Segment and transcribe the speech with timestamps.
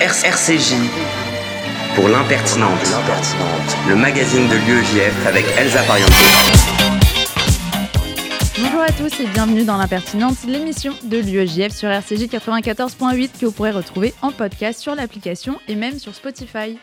[0.00, 0.76] RCJ
[1.96, 2.78] pour l'impertinente,
[3.88, 6.12] le magazine de l'UEJF avec Elsa Pariente.
[8.60, 13.52] Bonjour à tous et bienvenue dans l'impertinente, l'émission de l'UEJF sur RCJ 94.8 que vous
[13.52, 16.78] pourrez retrouver en podcast sur l'application et même sur Spotify.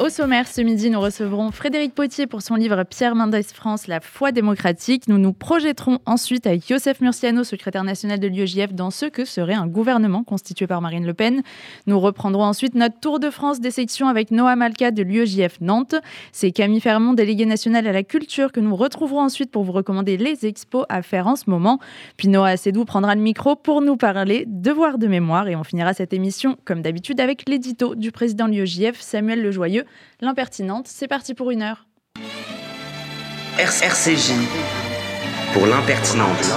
[0.00, 4.00] Au sommaire, ce midi, nous recevrons Frédéric Potier pour son livre Pierre Mendès France, la
[4.00, 5.08] foi démocratique.
[5.08, 9.52] Nous nous projetterons ensuite avec Joseph Murciano, secrétaire national de l'UEJF, dans ce que serait
[9.52, 11.42] un gouvernement constitué par Marine Le Pen.
[11.86, 15.96] Nous reprendrons ensuite notre tour de France des sections avec Noah Malka de l'UEJF Nantes.
[16.32, 20.16] C'est Camille Fermont, délégué national à la culture, que nous retrouverons ensuite pour vous recommander
[20.16, 21.78] les expos à faire en ce moment.
[22.16, 25.92] Puis Noah Assedou prendra le micro pour nous parler devoir de mémoire et on finira
[25.92, 29.84] cette émission, comme d'habitude, avec l'édito du président de l'UEJF, Samuel Lejoyeux
[30.20, 30.88] l'impertinente.
[30.88, 31.86] C'est parti pour une heure.
[33.58, 34.32] RCJ
[35.52, 36.54] pour l'impertinente,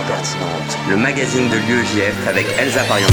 [0.90, 3.12] le magazine de l'UEJF avec Elsa Pariente.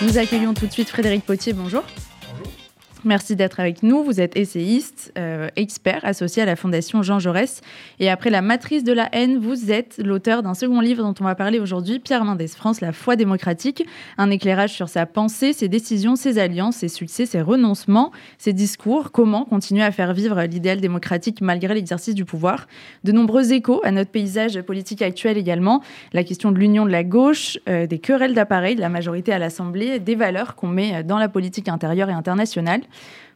[0.00, 1.84] Nous accueillons tout de suite Frédéric Potier, bonjour.
[3.04, 4.04] Merci d'être avec nous.
[4.04, 7.62] Vous êtes essayiste, euh, expert associé à la Fondation Jean Jaurès.
[7.98, 11.24] Et après La matrice de la haine, vous êtes l'auteur d'un second livre dont on
[11.24, 13.86] va parler aujourd'hui, Pierre Mendès France, La foi démocratique.
[14.18, 19.12] Un éclairage sur sa pensée, ses décisions, ses alliances, ses succès, ses renoncements, ses discours.
[19.12, 22.66] Comment continuer à faire vivre l'idéal démocratique malgré l'exercice du pouvoir?
[23.04, 25.82] De nombreux échos à notre paysage politique actuel également.
[26.12, 29.38] La question de l'union de la gauche, euh, des querelles d'appareils de la majorité à
[29.38, 32.82] l'Assemblée, des valeurs qu'on met dans la politique intérieure et internationale.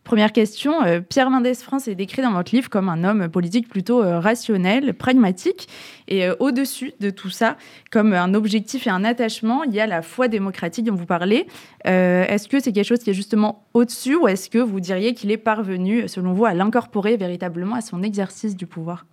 [0.04, 3.70] Première question, euh, Pierre Mendès France est décrit dans votre livre comme un homme politique
[3.70, 5.66] plutôt euh, rationnel, pragmatique.
[6.08, 7.56] Et euh, au-dessus de tout ça,
[7.90, 11.46] comme un objectif et un attachement, il y a la foi démocratique dont vous parlez.
[11.84, 15.30] est-ce que c'est quelque chose qui est justement au-dessus ou est-ce que vous diriez qu'il
[15.30, 19.06] est parvenu, selon vous, à l'incorporer véritablement à son exercice du pouvoir?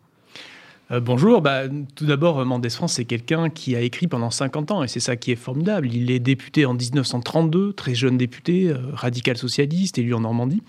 [0.91, 1.63] Euh, bonjour, bah,
[1.95, 5.15] tout d'abord, Mendès France, c'est quelqu'un qui a écrit pendant 50 ans et c'est ça
[5.15, 5.93] qui est formidable.
[5.93, 10.61] Il est député en 1932, très jeune député, euh, radical socialiste, élu en Normandie,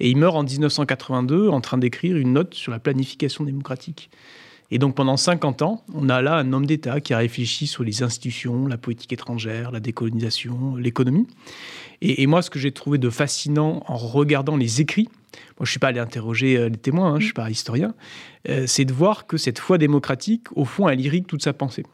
[0.00, 4.10] et il meurt en 1982 en train d'écrire une note sur la planification démocratique.
[4.70, 7.84] Et donc pendant 50 ans, on a là un homme d'État qui a réfléchi sur
[7.84, 11.26] les institutions, la politique étrangère, la décolonisation, l'économie.
[12.00, 15.08] Et, moi, ce que j'ai trouvé de fascinant en regardant les écrits,
[15.58, 17.50] moi je ne suis pas allé interroger euh, les témoins, hein, je ne suis pas
[17.50, 17.94] historien,
[18.48, 21.84] euh, c'est de voir que cette foi démocratique, au fond, elle irrigue toute sa pensée.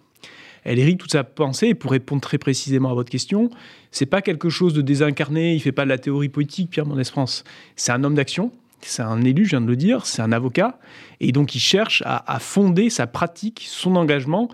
[0.64, 3.50] Elle irrigue toute sa pensée, et pour répondre très précisément à votre question,
[3.90, 7.04] c'est pas quelque chose de désincarné, il fait pas de la théorie politique, Pierre Mendès
[7.04, 7.44] France.
[7.76, 8.52] C'est un homme d'action,
[8.82, 10.78] c'est un élu, je viens de le dire, c'est un avocat,
[11.20, 14.48] et donc il cherche à, fonder sa pratique, son engagement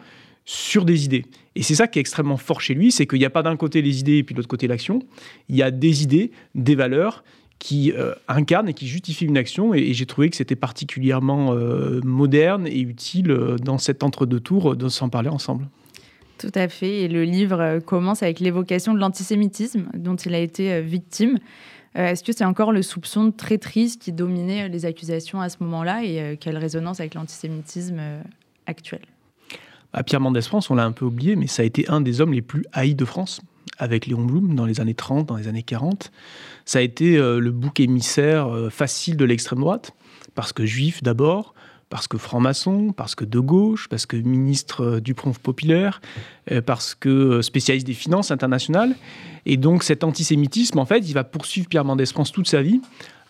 [0.44, 1.26] sur des idées.
[1.54, 3.56] Et c'est ça qui est extrêmement fort chez lui, c'est qu'il n'y a pas d'un
[3.56, 5.00] côté les idées et puis de l'autre côté l'action,
[5.48, 7.24] il y a des idées, des valeurs
[7.59, 12.00] qui euh, incarnent et qui justifient une action, et, j'ai trouvé que c'était particulièrement euh,
[12.05, 15.69] moderne et utile euh, dans cet entre-deux tours de s'en parler ensemble.
[16.39, 20.83] Tout à fait, et le livre commence avec l'évocation de l'antisémitisme dont il a été
[20.83, 21.39] victime.
[21.97, 25.56] Euh, est-ce que c'est encore le soupçon de traîtrise qui dominait les accusations à ce
[25.61, 28.00] moment-là et quelle résonance avec l'antisémitisme
[28.66, 29.00] actuel?
[30.05, 32.34] Pierre Mendès France, on l'a un peu oublié, mais ça a été un des hommes
[32.34, 33.41] les plus haïs de France,
[33.78, 36.10] avec Léon Blum dans les années 30, dans les années 40.
[36.64, 39.92] Ça a été le bouc émissaire facile de l'extrême droite,
[40.34, 41.54] parce que juif d'abord,
[41.88, 46.00] parce que franc-maçon, parce que de gauche, parce que ministre euh, du Front populaire,
[46.50, 48.97] euh, parce que euh, spécialiste des finances internationales.
[49.44, 52.81] Et donc cet antisémitisme, en fait, il va poursuivre Pierre Mendès France toute sa vie,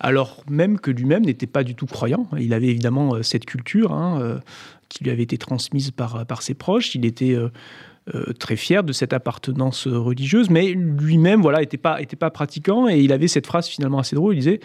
[0.01, 2.27] alors même que lui-même n'était pas du tout croyant.
[2.39, 4.41] Il avait évidemment cette culture hein,
[4.89, 6.95] qui lui avait été transmise par, par ses proches.
[6.95, 7.37] Il était...
[8.39, 13.29] très fier de cette appartenance religieuse, mais lui-même, voilà, n'était pas, pratiquant et il avait
[13.29, 14.35] cette phrase finalement assez drôle.
[14.35, 14.61] Il disait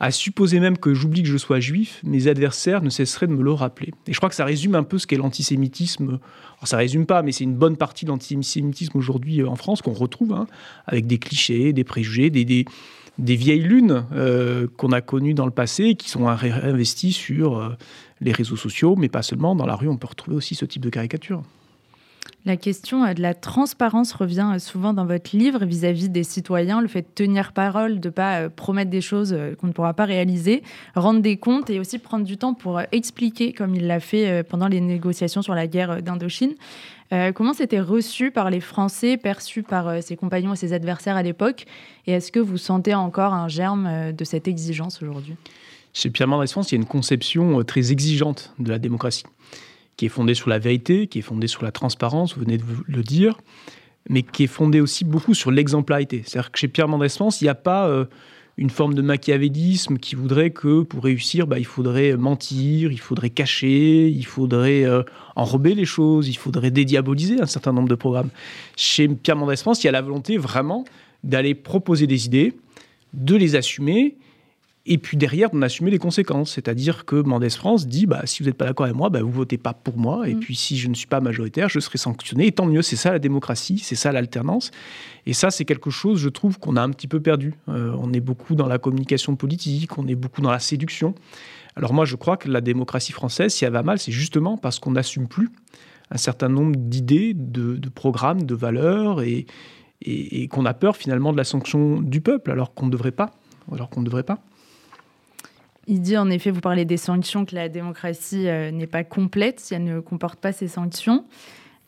[0.00, 3.42] à supposer même que j'oublie que je sois juif, mes adversaires ne cesseraient de me
[3.42, 3.92] le rappeler.
[4.06, 6.08] Et je crois que ça résume un peu ce qu'est l'antisémitisme.
[6.08, 9.82] Alors ça résume pas, mais c'est une bonne partie de l'antisémitisme aujourd'hui euh, en France
[9.82, 10.46] qu'on retrouve, hein,
[10.86, 12.64] avec des clichés, des préjugés, des,
[13.18, 17.76] vieilles lunes euh, qu'on a connues dans le passé qui sont investies sur euh,
[18.22, 19.54] les réseaux sociaux, mais pas seulement.
[19.54, 21.42] Dans la rue, on peut retrouver aussi ce type de caricature.
[22.46, 26.80] La question euh, de la transparence revient euh, souvent dans votre livre vis-à-vis des citoyens,
[26.80, 29.92] le fait de tenir parole, de ne pas euh, promettre des choses qu'on ne pourra
[29.92, 30.62] pas réaliser,
[30.94, 34.68] rendre des comptes et aussi prendre du temps pour expliquer, comme il l'a fait pendant
[34.68, 36.54] les négociations sur la guerre d'Indochine.
[37.34, 41.66] comment c'était reçu par les Français, perçu par ses compagnons et ses adversaires à l'époque?
[42.06, 45.34] Et est-ce que vous sentez encore un germe de cette exigence aujourd'hui?
[45.92, 49.24] Chez Pierre Mendès France, il y a une conception très exigeante de la démocratie
[50.00, 52.64] qui est fondée sur la vérité, qui est fondée sur la transparence, vous venez de
[52.86, 53.36] le dire,
[54.08, 56.22] mais qui est fondée aussi beaucoup sur l'exemplarité.
[56.24, 58.06] C'est-à-dire que chez Pierre Mendès France, il n'y a pas euh,
[58.56, 63.28] une forme de machiavélisme qui voudrait que pour réussir, bah, il faudrait mentir, il faudrait
[63.28, 65.02] cacher, il faudrait euh,
[65.36, 68.30] enrober les choses, il faudrait dédiaboliser un certain nombre de programmes.
[68.76, 70.86] Chez Pierre Mendès France, il y a la volonté vraiment
[71.24, 72.54] d'aller proposer des idées,
[73.12, 74.16] de les assumer
[74.86, 76.52] et puis derrière, on assumer les conséquences.
[76.52, 79.30] C'est-à-dire que Mendès France dit bah, si vous n'êtes pas d'accord avec moi, bah, vous
[79.30, 80.28] votez pas pour moi.
[80.28, 80.40] Et mm.
[80.40, 82.46] puis si je ne suis pas majoritaire, je serai sanctionné.
[82.46, 84.70] Et tant mieux, c'est ça la démocratie, c'est ça l'alternance.
[85.26, 87.54] Et ça, c'est quelque chose, je trouve, qu'on a un petit peu perdu.
[87.68, 91.14] Euh, on est beaucoup dans la communication politique, on est beaucoup dans la séduction.
[91.76, 94.78] Alors moi, je crois que la démocratie française, si elle va mal, c'est justement parce
[94.78, 95.50] qu'on n'assume plus
[96.10, 99.46] un certain nombre d'idées, de, programmes, de valeurs, et,
[100.02, 103.30] et qu'on a peur finalement de la sanction du peuple, alors qu'on ne devrait pas.
[103.70, 104.42] Alors qu'on ne devrait pas.
[105.86, 109.60] Il dit en effet, vous parlez des sanctions, que la démocratie euh, n'est pas complète
[109.60, 111.24] si elle ne comporte pas ces sanctions.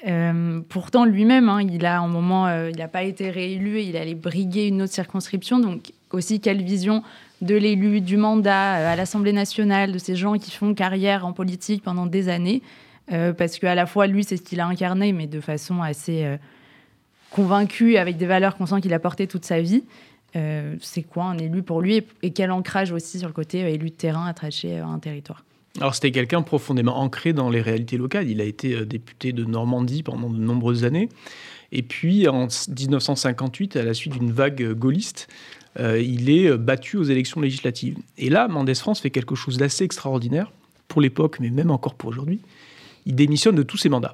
[0.09, 3.85] Euh, pourtant, lui-même, hein, il a un moment, euh, il n'a pas été réélu et
[3.85, 5.61] il allait briguer une autre circonscription.
[5.61, 7.03] Donc, aussi, quelle vision
[7.43, 11.83] de l'élu, du mandat à l'Assemblée nationale, de ces gens qui font carrière en politique
[11.83, 12.63] pendant des années?
[13.37, 16.39] parce qu'à la fois, lui, c'est ce qu'il a incarné, mais de façon assez
[17.31, 19.85] convaincue, avec des valeurs qu'on sent qu'il a portées toute sa vie.
[20.35, 23.69] Euh, c'est quoi un élu pour lui et, quel ancrage aussi sur le côté euh,
[23.69, 25.45] élu de terrain attaché à un territoire
[25.81, 28.29] alors c'était quelqu'un profondément ancré dans les réalités locales.
[28.29, 31.09] Il a été euh, député de Normandie pendant de nombreuses années.
[31.73, 35.29] Et puis en 1958, à la suite d'une vague gaulliste,
[35.81, 37.97] il est battu aux élections législatives.
[38.19, 40.53] Et là, Mendès France fait quelque chose d'assez extraordinaire
[40.89, 42.41] pour l'époque, mais même encore pour aujourd'hui.
[43.07, 44.13] Il démissionne de tous ses mandats.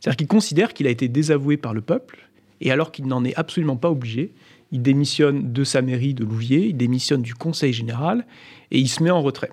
[0.00, 2.26] C'est-à-dire qu'il considère qu'il a été désavoué par le peuple,
[2.62, 4.32] et alors qu'il n'en est absolument pas obligé,
[4.72, 8.26] il démissionne de sa mairie de Louviers, il démissionne du Conseil général
[8.70, 9.50] et il se met en retrait.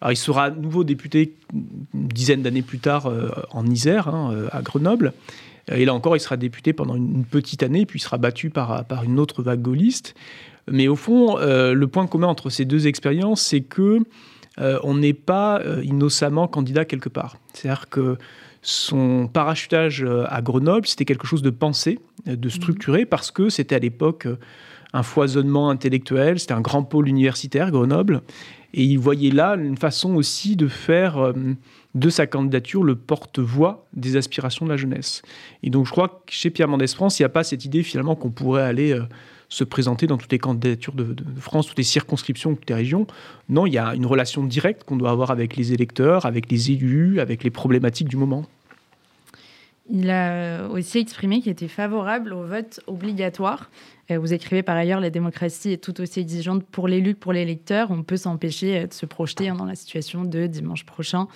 [0.00, 4.48] Alors il sera nouveau député une dizaine d'années plus tard euh, en Isère, hein, euh,
[4.52, 5.12] à Grenoble.
[5.70, 8.84] Et là encore, il sera député pendant une petite année, puis il sera battu par,
[8.86, 10.14] par une autre vague gaulliste.
[10.70, 13.98] Mais au fond, euh, le point commun entre ces deux expériences, c'est que
[14.82, 17.38] on n'est pas innocemment candidat quelque part.
[17.54, 18.18] C'est-à-dire que
[18.62, 21.98] son parachutage euh, à Grenoble, c'était quelque chose de pensé,
[22.28, 22.52] euh, de mhm.
[22.52, 24.38] structuré, parce que c'était à l'époque euh,
[24.92, 28.22] un foisonnement intellectuel, c'était un grand pôle universitaire, Grenoble,
[28.74, 31.32] et il voyait là une façon aussi de faire
[31.94, 35.22] de sa candidature le porte-voix des aspirations de la jeunesse.
[35.64, 37.82] Et donc je crois que chez Pierre Mendès France, il n'y a pas cette idée
[37.82, 38.96] finalement qu'on pourrait aller
[39.50, 43.06] se présenter dans toutes les candidatures de, France, toutes les circonscriptions, toutes les régions.
[43.48, 46.70] Non, il y a une relation directe qu'on doit avoir avec les électeurs, avec les
[46.70, 48.46] élus, avec les problématiques du moment.
[49.92, 53.70] Il a aussi exprimé qu'il était favorable au vote obligatoire.
[54.12, 57.32] Euh, vous écrivez par ailleurs la démocratie est tout aussi exigeante pour l'élu que pour
[57.32, 57.90] l'électeur.
[57.90, 61.26] On peut s'empêcher de se projeter hein, dans la situation de dimanche prochain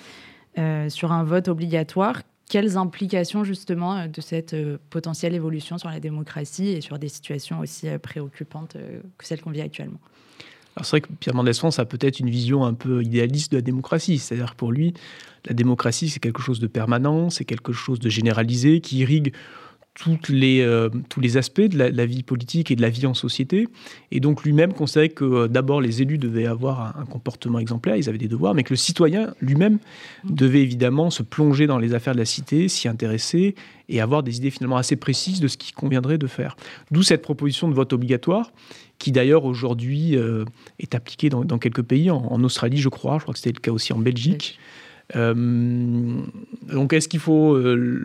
[0.56, 5.88] euh, sur un vote obligatoire quelles implications justement euh, de cette euh, potentielle évolution sur
[5.88, 8.76] la démocratie et sur des situations aussi euh, préoccupantes
[9.18, 9.98] que celles qu'on vit actuellement?
[10.76, 13.58] Alors c'est vrai que Pierre Mendès France a peut-être une vision un peu idéaliste de
[13.58, 14.18] la démocratie.
[14.18, 14.92] C'est-à-dire pour lui,
[15.46, 19.32] la démocratie, c'est quelque chose de permanent, c'est quelque chose de généralisé qui irrigue
[19.94, 23.14] toutes les, euh, tous les aspects de la, vie politique et de la vie en
[23.14, 23.68] société.
[24.10, 28.08] Et donc lui-même considérait que euh, d'abord les élus devaient avoir un, comportement exemplaire, ils
[28.08, 29.78] avaient des devoirs, mais que le citoyen lui-même
[30.24, 33.54] devait évidemment se plonger dans les affaires de la cité, s'y intéresser
[33.88, 36.56] et avoir des idées finalement assez précises de ce qu'il conviendrait de faire.
[36.90, 38.52] D'où cette proposition de vote obligatoire
[38.98, 40.44] qui d'ailleurs aujourd'hui euh,
[40.78, 43.70] est appliquée dans, quelques pays, en, Australie je crois, je crois que c'était le cas
[43.70, 44.58] aussi en Belgique.
[45.16, 46.22] Euh,
[46.62, 48.00] donc est-ce qu'il faut, euh,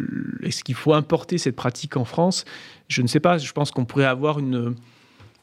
[0.73, 2.45] faut importer cette pratique en France?
[2.87, 3.37] Je ne sais pas.
[3.37, 4.75] Je pense qu'on pourrait avoir une,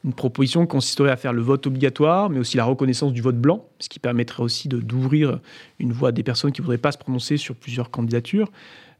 [0.03, 3.37] une, proposition qui consisterait à faire le vote obligatoire, mais aussi la reconnaissance du vote
[3.37, 5.39] blanc, ce qui permettrait aussi d'ouvrir
[5.79, 8.51] une voie à des personnes qui ne voudraient pas se prononcer sur plusieurs candidatures.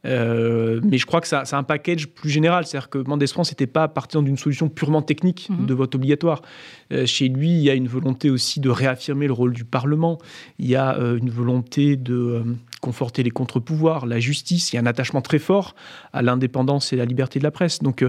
[0.04, 2.66] Euh, mais je crois que ça, c'est un package plus général.
[2.66, 5.66] C'est-à-dire que Mendès France n'était pas partant d'une solution purement technique mhm.
[5.66, 6.42] de vote obligatoire.
[6.92, 10.18] Euh, chez lui, il y a une volonté aussi de réaffirmer le rôle du Parlement.
[10.58, 12.42] Il y a euh, une volonté de
[12.80, 14.72] conforter les contre-pouvoirs, la justice.
[14.72, 15.74] Il y a un attachement très fort
[16.12, 17.80] à l'indépendance et la liberté de la presse.
[17.80, 18.04] Donc,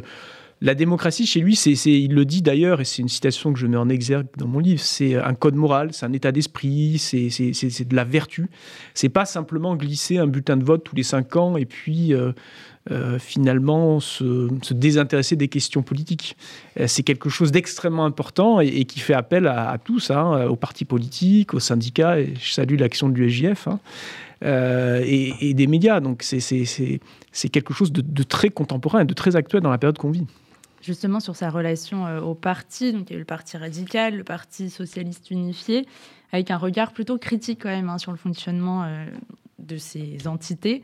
[0.62, 3.66] la démocratie, chez lui, c'est, il le dit d'ailleurs, et c'est une citation que je
[3.66, 7.86] mets en exergue dans mon livre, c'est un code moral, c'est un état d'esprit, c'est,
[7.86, 8.50] de la vertu.
[8.94, 12.34] C'est pas simplement glisser un bulletin de vote tous les cinq ans et puis euh,
[12.92, 16.36] euh, finalement se, désintéresser des questions politiques.
[16.78, 20.86] Euh, c'est quelque chose d'extrêmement important et, qui fait appel à, tous, hein, aux partis
[20.86, 23.70] politiques, aux syndicats, et je salue l'action de l'USJF.
[23.70, 23.80] Hein,
[24.42, 26.02] et, des médias.
[26.02, 29.98] Donc c'est quelque chose de, de, très contemporain et de très actuel dans la période
[29.98, 30.26] qu'on vit
[30.82, 32.94] justement sur sa relation euh, au parti.
[32.94, 35.86] Donc, il y a eu le Parti radical, le Parti socialiste unifié,
[36.32, 39.06] avec un regard plutôt critique quand même hein, sur le fonctionnement euh,
[39.60, 40.84] de ces entités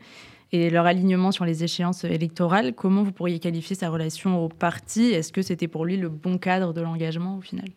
[0.52, 2.74] et leur alignement sur les échéances électorales.
[2.74, 5.06] Comment vous pourriez qualifier sa relation au parti?
[5.06, 7.68] Est-ce que c'était pour lui le bon cadre de l'engagement au final?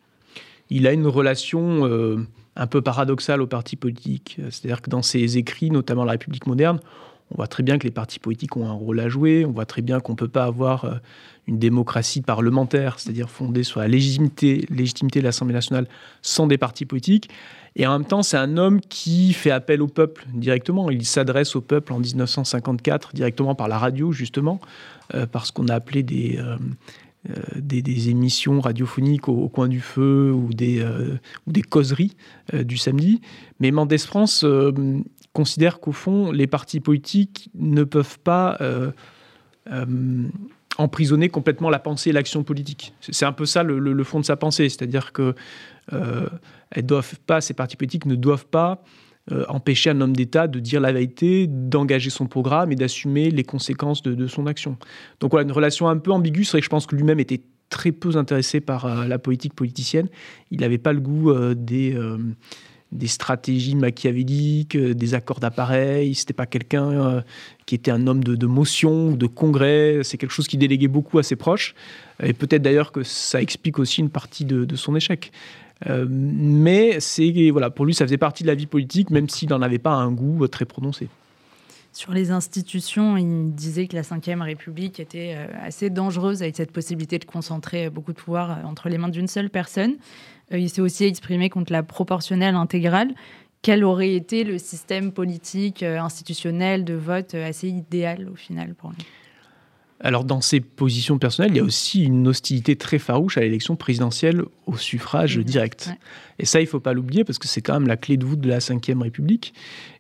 [0.70, 1.84] Il a une relation
[2.56, 4.38] un peu paradoxale aux partis politiques.
[4.52, 6.80] C'est-à-dire que dans ses écrits, notamment La République moderne,
[7.32, 9.66] on voit très bien que les partis politiques ont un rôle à jouer, on voit
[9.66, 10.96] très bien qu'on ne peut pas avoir euh,
[11.48, 15.88] une démocratie parlementaire, c'est-à-dire fondée sur la légitimité, de l'Assemblée nationale
[16.22, 17.30] sans des partis politiques.
[17.76, 20.90] Et en même temps, c'est un homme qui fait appel au peuple directement.
[20.90, 24.60] Il s'adresse au peuple en 1954 directement par la radio, justement,
[25.14, 26.58] euh, parce qu'on a appelé des, euh,
[27.56, 30.84] des, émissions radiophoniques au, coin du feu ou des,
[31.46, 32.16] ou des causeries
[32.54, 33.22] du samedi.
[33.60, 34.44] Mais Mendès France,
[35.40, 38.92] considère qu'au fond, les partis politiques ne peuvent pas euh,
[39.72, 39.86] euh,
[40.78, 42.94] emprisonner complètement la pensée et l'action politique.
[43.00, 45.36] C'est un peu ça le, fond de sa pensée, c'est-à-dire que
[45.94, 46.28] euh,
[46.84, 48.84] doivent pas, ces partis politiques ne doivent pas
[49.48, 54.02] empêcher un homme d'État de dire la vérité, d'engager son programme et d'assumer les conséquences
[54.02, 54.76] de, son action.
[55.20, 56.44] Donc voilà, une relation un peu ambiguë.
[56.44, 60.10] C'est vrai que je pense que lui-même était très peu intéressé par la politique politicienne.
[60.50, 61.96] Il n'avait pas le goût des
[62.92, 66.16] des stratégies machiavéliques, euh, des accords d'appareil.
[66.16, 67.22] C'était pas quelqu'un euh,
[67.66, 70.00] qui était un homme de, motion ou de congrès.
[70.04, 71.76] C'est quelque chose qui déléguait beaucoup à ses proches.
[72.24, 75.32] Et peut-être d'ailleurs que ça explique aussi une partie de, son échec.
[75.88, 79.50] Euh, mais c'est voilà, pour lui, ça faisait partie de la vie politique, même s'il
[79.50, 81.08] n'en avait pas un goût très prononcé.
[81.94, 87.18] Sur les institutions, il disait que la Ve République était assez dangereuse avec cette possibilité
[87.18, 89.96] de concentrer beaucoup de pouvoir entre les mains d'une seule personne.
[90.52, 93.14] Euh, il s'est aussi exprimé contre la proportionnelle intégrale.
[93.62, 98.74] Quel aurait été le système politique, euh, institutionnel de vote euh, assez idéal au final
[98.74, 99.06] pour lui?
[100.02, 103.76] Alors dans ses positions personnelles, il y a aussi une hostilité très farouche à l'élection
[103.76, 105.44] présidentielle au suffrage mmh.
[105.44, 105.90] direct.
[106.40, 108.26] Et ça, il ne faut pas l'oublier parce que c'est quand même la clé de
[108.26, 109.54] voûte de la Ve République.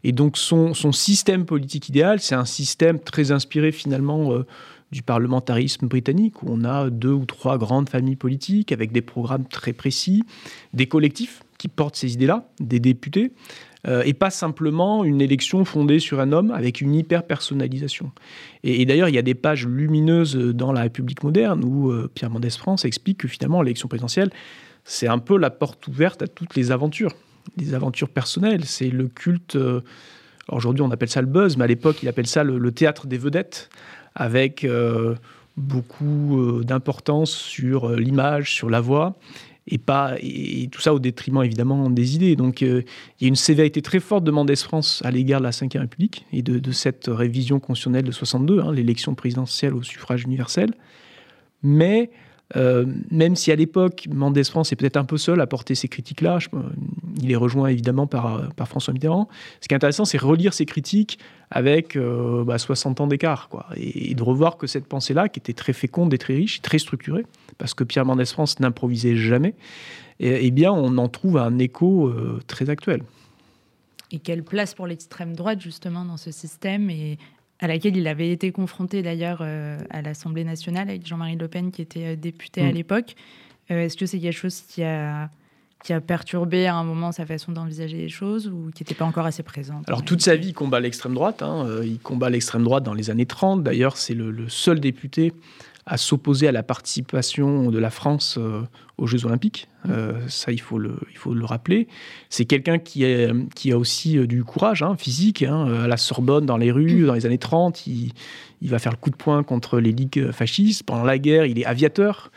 [0.05, 4.31] Et donc son, système politique idéal, c'est un système très inspiré finalement
[4.91, 9.47] du parlementarisme britannique, où on a deux ou trois grandes familles politiques avec des programmes
[9.47, 10.23] très précis,
[10.73, 13.33] des collectifs qui portent ces idées-là, des députés,
[13.87, 18.11] euh, et pas simplement une élection fondée sur un homme avec une hyper-personnalisation.
[18.63, 22.29] Et, d'ailleurs, il y a des pages lumineuses dans la République moderne où euh, Pierre
[22.29, 24.31] Mendès France explique que finalement, l'élection présidentielle,
[24.83, 27.13] c'est un peu la porte ouverte à toutes les aventures,
[27.57, 28.65] les aventures personnelles.
[28.65, 29.55] C'est le culte.
[29.55, 29.81] Euh,
[30.49, 33.17] aujourd'hui, on appelle ça le buzz, mais à l'époque, il appelle ça le théâtre des
[33.17, 33.69] vedettes
[34.19, 35.15] avec euh,
[35.57, 39.15] beaucoup euh, d'importance sur euh, l'image, sur la voix,
[39.65, 42.35] et, pas, et tout ça au détriment évidemment des idées.
[42.35, 42.83] Donc il
[43.21, 46.25] y a une sévérité très forte de Mendès France à l'égard de la Ve République
[46.33, 50.73] et de, cette révision constitutionnelle de 62, hein, l'élection présidentielle au suffrage universel.
[51.61, 52.09] Mais
[52.55, 55.87] euh, même si à l'époque, Mendès France est peut-être un peu seul à porter ces
[55.87, 56.39] critiques-là,
[57.21, 59.27] il est rejoint évidemment par, par François Mitterrand.
[59.61, 61.19] Ce qui est intéressant, c'est relire ces critiques
[61.51, 65.73] avec 60 euh, bah, ans d'écart, et, de revoir que cette pensée-là, qui était très
[65.73, 67.25] féconde et très riche, très structurée,
[67.57, 69.55] parce que Pierre Mendès France n'improvisait jamais,
[70.19, 73.03] eh bien, on en trouve un écho euh, très actuel.
[74.11, 77.17] Et quelle place pour l'extrême droite justement dans ce système et
[77.59, 81.71] à laquelle il avait été confronté d'ailleurs euh, à l'Assemblée nationale avec Jean-Marie Le Pen
[81.71, 82.73] qui était euh, député à mm.
[82.73, 83.15] l'époque.
[83.69, 85.29] Euh, est-ce que c'est quelque chose qui a,
[85.83, 89.05] qui a perturbé à un moment sa façon d'envisager les choses ou qui n'était pas
[89.05, 91.43] encore assez présent Alors toute sa vie, il combat l'extrême droite.
[91.43, 91.67] Hein.
[91.83, 93.61] Il combat l'extrême droite dans les années 30.
[93.61, 95.33] D'ailleurs, c'est le, seul député
[95.89, 98.61] à s'opposer à la participation de la France euh,
[98.99, 99.67] aux Jeux Olympiques.
[99.89, 101.87] Euh, ça, il faut le, il faut le rappeler.
[102.29, 103.03] C'est quelqu'un qui,
[103.55, 105.41] qui a aussi euh, du courage hein, physique.
[105.41, 108.13] Hein, à la Sorbonne, dans les rues, dans les années 30, il,
[108.61, 110.83] il, va faire le coup de poing contre les ligues fascistes.
[110.83, 112.31] Pendant la guerre, il est aviateur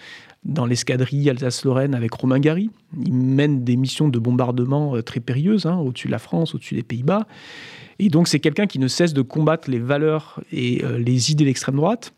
[0.45, 2.71] dans l'escadrille Alsace-Lorraine avec Romain Gary.
[3.05, 6.83] Il mène des missions de bombardement très périlleuses hein, au-dessus de la France, au-dessus des
[6.83, 7.27] Pays-Bas.
[7.99, 11.49] Et donc, c'est quelqu'un qui ne cesse de combattre les valeurs et les idées de
[11.49, 12.13] l'extrême droite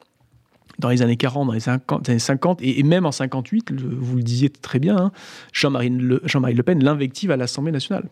[0.78, 4.50] dans les années 40, dans les, années 50, et, même en 58, vous le disiez
[4.50, 5.12] très bien, hein,
[5.52, 8.08] Jean-Marie le, Pen l'invective à l'Assemblée nationale,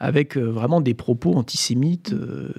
[0.00, 2.50] avec euh, vraiment des propos antisémites, euh,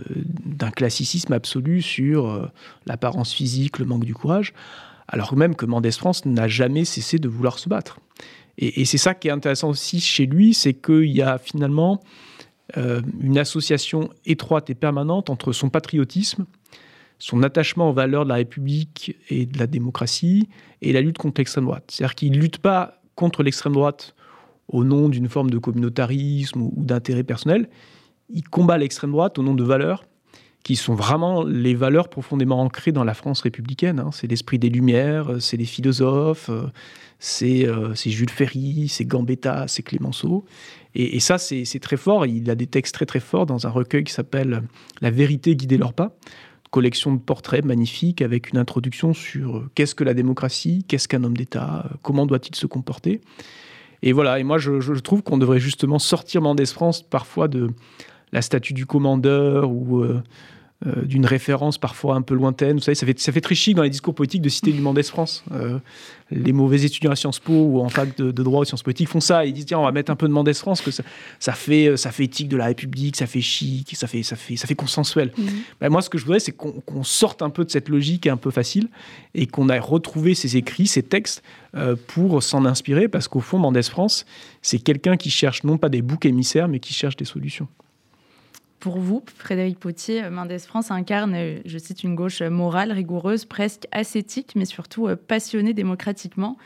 [0.45, 2.47] d'un classicisme absolu sur euh,
[2.85, 4.53] l'apparence physique, le manque du courage,
[5.07, 8.00] alors même que Mendès France n'a jamais cessé de vouloir se battre.
[8.59, 12.03] Et c'est ça qui est intéressant aussi chez lui, c'est qu'il y a finalement
[12.75, 16.45] une association étroite et permanente entre son patriotisme,
[17.24, 20.50] son attachement aux valeurs de la République et de la démocratie
[20.82, 21.86] et la lutte contre l'extrême droite.
[21.88, 24.13] C'est-à-dire qu'il ne lutte pas contre l'extrême droite
[24.68, 27.70] au nom d'une forme de communautarisme ou, d'intérêt personnel.
[28.30, 30.03] Il combat l'extrême droite au nom de valeurs
[30.63, 34.01] qui sont vraiment les valeurs profondément ancrées dans la France républicaine.
[34.01, 34.10] Hein.
[34.12, 36.68] C'est l'esprit des Lumières, c'est les philosophes, euh,
[37.20, 40.44] c'est Jules Ferry, c'est Gambetta, c'est Clémenceau.
[40.94, 42.25] Et, ça, c'est très fort.
[42.25, 44.63] Il a des textes très très forts dans un recueil qui s'appelle
[45.00, 46.18] La vérité guider leurs pas,
[46.74, 51.24] collection de portraits magnifiques avec une introduction sur euh, qu'est-ce que la démocratie, qu'est-ce qu'un
[51.24, 53.22] homme d'État, euh, comment doit-il se comporter.
[54.01, 57.70] Et voilà, et moi je, trouve qu'on devrait justement sortir Mendès France parfois de
[58.32, 60.24] la statue du commandeur ou euh,
[61.03, 62.77] d'une référence parfois un peu lointaine.
[62.77, 64.81] Vous savez, ça fait, ça fait très chic dans les discours politiques de citer du
[64.81, 65.43] Mendès France.
[65.51, 65.79] Euh,
[66.31, 69.19] les mauvais étudiants à Sciences Po ou en fac de, droit ou sciences politiques font
[69.19, 69.45] ça.
[69.45, 71.03] Ils disent tiens, on va mettre un peu de Mendès France, que ça,
[71.39, 74.55] ça, fait, ça fait éthique de la République, ça fait chic, ça fait, ça fait,
[74.55, 75.31] ça fait consensuel.
[75.37, 75.47] Mhm.
[75.79, 78.37] Ben, moi, ce que je voudrais, c'est qu'on sorte un peu de cette logique un
[78.37, 78.89] peu facile
[79.35, 81.43] et qu'on aille retrouver ces écrits, ces textes
[81.75, 84.25] euh, pour s'en inspirer parce qu'au fond, Mendès France,
[84.61, 87.67] c'est quelqu'un qui cherche non pas des boucs émissaires, mais qui cherche des solutions
[88.83, 94.55] pour vous, Frédéric Potier, Mendes France incarne, je cite, une gauche morale, rigoureuse, presque ascétique,
[94.57, 96.57] mais surtout euh, passionnée démocratiquement.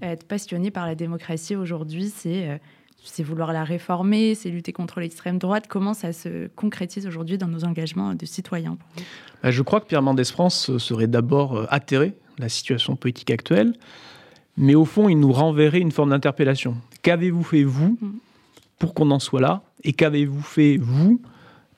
[0.00, 2.56] Être passionné par la démocratie aujourd'hui, euh,
[3.04, 5.66] c'est vouloir la réformer, c'est lutter contre l'extrême droite.
[5.68, 8.78] Comment ça se concrétise aujourd'hui dans nos engagements de citoyens
[9.42, 13.30] bah, Je crois que Pierre Mendès France serait d'abord euh, atterré de la situation politique
[13.30, 13.74] actuelle,
[14.56, 16.78] mais au fond, il nous renverrait une forme d'interpellation.
[17.02, 18.12] Qu'avez-vous fait, vous, mm.
[18.78, 19.60] pour qu'on en soit là?
[19.84, 21.20] Et qu'avez-vous fait, vous,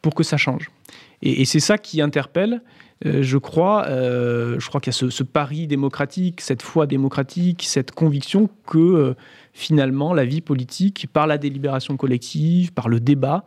[0.03, 0.71] pour que ça change.
[1.23, 2.63] Et, c'est ça qui interpelle,
[3.05, 3.87] euh, je crois.
[3.89, 8.79] Euh, je crois qu'il y a ce, pari démocratique, cette foi démocratique, cette conviction que
[8.79, 9.15] euh,
[9.53, 13.45] finalement la vie politique, par la délibération collective, par le débat,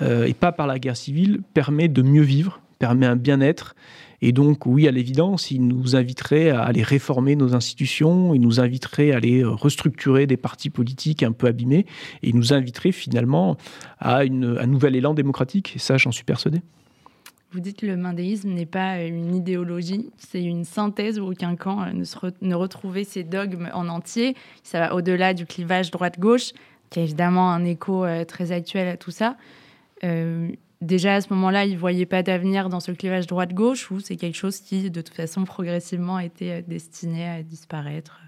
[0.00, 3.74] et pas par la guerre civile, permet de mieux vivre, permet un bien-être.
[4.20, 8.60] Et donc, oui, à l'évidence, il nous inviterait à aller réformer nos institutions, il nous
[8.60, 11.86] inviterait à aller restructurer des partis politiques un peu abîmés,
[12.22, 13.56] et il nous inviterait finalement
[13.98, 15.76] à une, un nouvel élan démocratique.
[15.76, 16.60] Et ça, j'en suis persuadé.
[17.50, 21.86] Vous dites que le mandéisme n'est pas une idéologie, c'est une synthèse où aucun camp
[21.86, 22.04] ne,
[22.42, 24.34] ne retrouvait ses dogmes en entier.
[24.62, 26.52] Ça va au-delà du clivage droite-gauche,
[26.90, 29.36] qui a évidemment un écho euh, très actuel à tout ça.
[30.04, 34.00] Euh, déjà à ce moment-là, ils ne voyaient pas d'avenir dans ce clivage droite-gauche ou
[34.00, 38.20] c'est quelque chose qui, de toute façon, progressivement était euh, destiné à disparaître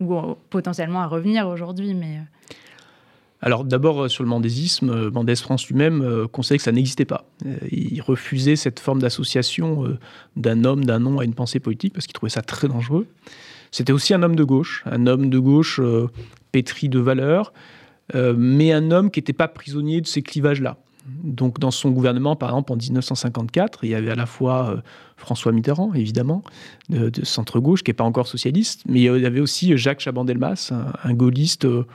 [0.00, 2.18] ou euh, potentiellement à revenir aujourd'hui mais...
[2.18, 2.54] Euh.
[3.42, 7.26] Alors d'abord sur le mendésisme, Mendès France lui-même conseillait que ça n'existait pas.
[7.70, 9.98] Il refusait cette forme d'association
[10.34, 13.06] d'un homme, d'un nom à une pensée politique parce qu'il trouvait ça très dangereux.
[13.70, 15.78] C'était aussi un homme de gauche, un homme de gauche
[16.52, 17.52] pétri de valeurs,
[18.14, 20.78] mais un homme qui n'était pas prisonnier de ces clivages-là.
[21.06, 24.76] Donc, dans son gouvernement, par exemple, en 1954, il y avait à la fois euh,
[25.16, 26.42] François Mitterrand, évidemment,
[26.88, 30.72] de, centre-gauche, qui n'est pas encore socialiste, mais il y avait aussi Jacques Chaban-Delmas,
[31.04, 31.86] un, gaulliste euh,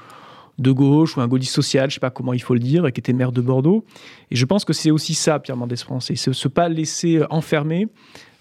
[0.60, 2.92] de gauche ou un gaulliste social, je ne sais pas comment il faut le dire,
[2.92, 3.84] qui était maire de Bordeaux.
[4.30, 7.88] Et je pense que c'est aussi ça, Pierre Mendès France, c'est se pas laisser enfermer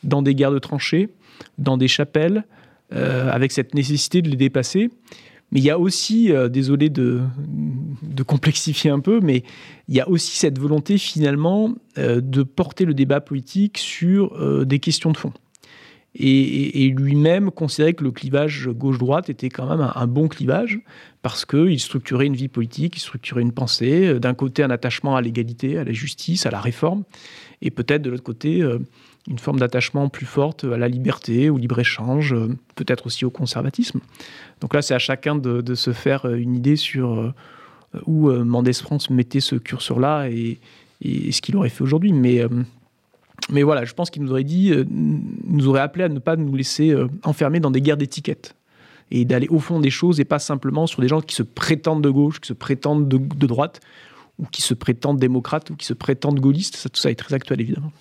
[0.02, 1.09] dans des guerres de tranchées,
[1.57, 2.44] dans des chapelles,
[2.92, 4.90] euh, avec cette nécessité de les dépasser.
[5.50, 7.22] Mais il y a aussi, euh, désolé de,
[8.26, 9.42] complexifier un peu, mais
[9.88, 14.64] il y a aussi cette volonté finalement euh, de porter le débat politique sur euh,
[14.64, 15.32] des questions de fond.
[16.14, 20.80] Et, lui-même considérait que le clivage gauche-droite était quand même un, bon clivage
[21.22, 24.18] parce qu'il structurait une vie politique, il structurait une pensée.
[24.18, 27.04] D'un côté, un attachement à l'égalité, à la justice, à la réforme,
[27.62, 28.64] et peut-être de l'autre côté,
[29.28, 32.34] une forme d'attachement plus forte à la liberté, au libre-échange,
[32.74, 34.00] peut-être aussi au conservatisme.
[34.60, 37.32] Donc là, c'est à chacun de, se faire euh, une idée sur euh,
[38.06, 40.58] où euh, Mendès France mettait ce curseur-là et,
[41.02, 42.12] ce qu'il aurait fait aujourd'hui.
[42.12, 42.42] Mais,
[43.50, 46.56] mais voilà, je pense qu'il nous aurait dit, nous aurait appelé à ne pas nous
[46.56, 48.56] laisser enfermer dans des guerres d'étiquettes
[49.12, 52.02] et d'aller au fond des choses et pas simplement sur des gens qui se prétendent
[52.02, 53.78] de gauche, qui se prétendent de, droite
[54.40, 56.90] ou qui se prétendent démocrates ou qui se prétendent gaullistes.
[56.92, 57.92] Tout ça est très actuel, évidemment.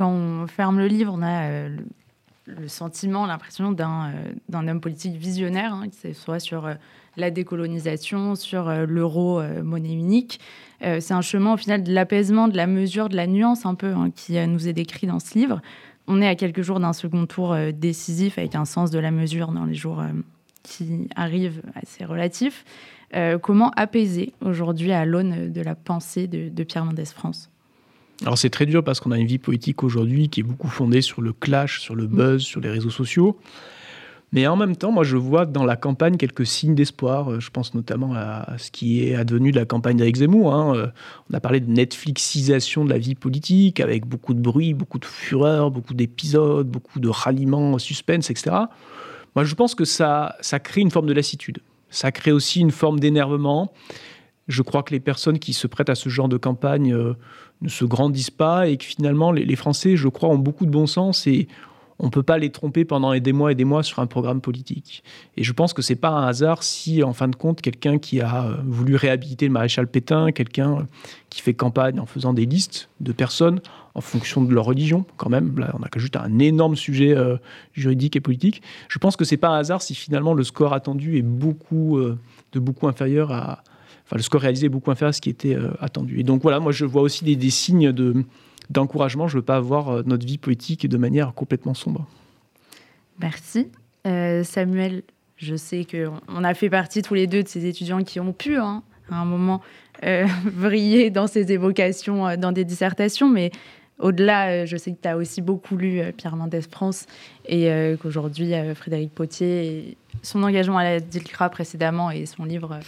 [0.00, 1.68] Quand on ferme le livre, on a
[2.46, 6.74] le sentiment, l'impression d'un euh, homme politique visionnaire, hein, que ce soit sur euh,
[7.18, 10.40] la décolonisation, sur euh, l'euro, monnaie unique.
[10.80, 13.92] c'est un chemin au final de l'apaisement, de la mesure, de la nuance un peu
[13.92, 15.60] hein, qui nous est décrit dans ce livre.
[16.06, 19.52] On est à quelques jours d'un second tour décisif avec un sens de la mesure
[19.52, 20.02] dans les jours
[20.62, 22.64] qui arrivent assez relatifs.
[23.42, 27.50] comment apaiser aujourd'hui à l'aune de la pensée de, de Pierre Mendès France?
[28.22, 31.00] Alors c'est très dur parce qu'on a une vie politique aujourd'hui qui est beaucoup fondée
[31.00, 33.38] sur le clash, sur le buzz, sur les réseaux sociaux.
[34.32, 37.32] Mais en même temps, moi, je vois dans la campagne quelques signes d'espoir.
[37.32, 40.54] Euh, je pense notamment à ce qui est advenu de la campagne d'Éric Zemmour.
[40.54, 40.76] Hein.
[40.76, 40.86] Euh,
[41.30, 45.04] on a parlé de Netflixisation de la vie politique, avec beaucoup de bruit, beaucoup de
[45.04, 48.56] fureur, beaucoup d'épisodes, beaucoup de ralliements, suspense, etc.
[49.34, 51.58] Moi, je pense que ça, ça crée une forme de lassitude.
[51.88, 53.72] Ça crée aussi une forme d'énervement.
[54.46, 57.14] Je crois que les personnes qui se prêtent à ce genre de campagne euh,
[57.62, 60.86] ne se grandissent pas et que finalement les, Français, je crois, ont beaucoup de bon
[60.86, 61.48] sens et
[61.98, 64.40] on ne peut pas les tromper pendant des mois et des mois sur un programme
[64.40, 65.04] politique.
[65.36, 68.22] Et je pense que c'est pas un hasard si, en fin de compte, quelqu'un qui
[68.22, 70.86] a euh, voulu réhabiliter le maréchal Pétain, quelqu'un
[71.28, 73.60] qui fait campagne en faisant des listes de personnes
[73.94, 77.36] en fonction de leur religion, quand même, là on a juste un énorme sujet euh,
[77.74, 78.62] juridique et politique.
[78.88, 82.18] Je pense que c'est pas un hasard si finalement le score attendu est beaucoup euh,
[82.52, 83.62] de beaucoup inférieur à.
[84.10, 86.18] Enfin, le score réalisé est beaucoup inférieur à ce qui était attendu.
[86.18, 88.24] Et donc voilà, moi je vois aussi des, signes de,
[88.68, 89.28] d'encouragement.
[89.28, 92.06] Je ne veux pas avoir notre vie politique de manière complètement sombre.
[93.20, 93.68] Merci.
[94.04, 95.02] Samuel,
[95.36, 98.56] je sais qu'on a fait partie tous les deux de ces étudiants qui ont pu,
[98.56, 99.60] hein, à un moment,
[100.02, 103.52] briller dans ces évocations, dans des dissertations, mais
[104.00, 107.06] au-delà, euh, je sais que tu as aussi beaucoup lu euh, Pierre Mendès France
[107.46, 112.80] et euh, qu'aujourd'hui, Frédéric Potier, son engagement à la DILCRA précédemment et son livre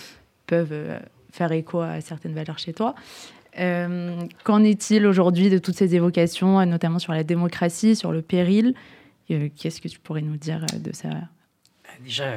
[0.52, 1.00] peuvent
[1.32, 2.94] faire écho à certaines valeurs chez toi.
[3.56, 8.74] Qu'en est-il aujourd'hui de toutes ces évocations, notamment sur la démocratie, sur le péril?
[9.28, 11.08] Qu'est-ce que tu pourrais nous dire de ça?
[12.04, 12.34] Déjà,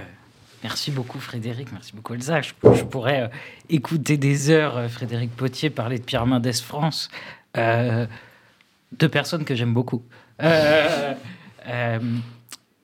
[0.63, 2.41] Merci beaucoup Frédéric, merci beaucoup Elsa.
[2.41, 2.53] Je,
[2.85, 3.29] pourrais
[3.69, 7.11] écouter des heures Frédéric Potier parler de Pierre Mendès France.
[7.55, 10.01] Deux personnes que j'aime beaucoup.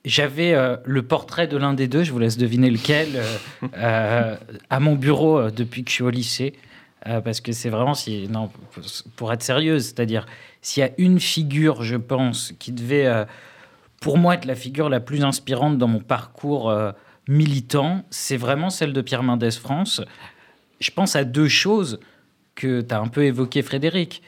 [0.01, 3.21] Euh, euh, j'avais euh, le portrait de l'un des deux, je vous laisse deviner lequel,
[3.73, 6.53] à mon bureau depuis que je suis au lycée.
[7.03, 8.49] parce que c'est vraiment, si, non,
[9.15, 10.25] pour être sérieuse, c'est-à-dire,
[10.61, 13.25] s'il y a une figure, je pense, qui devait,
[13.99, 16.73] pour moi, être la figure la plus inspirante dans mon parcours
[17.27, 20.01] militant, c'est vraiment celle de Pierre Mendès France.
[20.79, 21.99] Je pense à deux choses
[22.55, 24.21] que tu as un peu évoquées, Frédéric.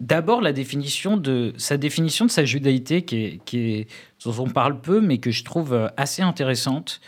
[0.00, 3.86] D'abord, la définition de sa définition de sa judaïté, qui est, qui
[4.24, 7.00] dont on parle peu, mais que je trouve euh, assez intéressante.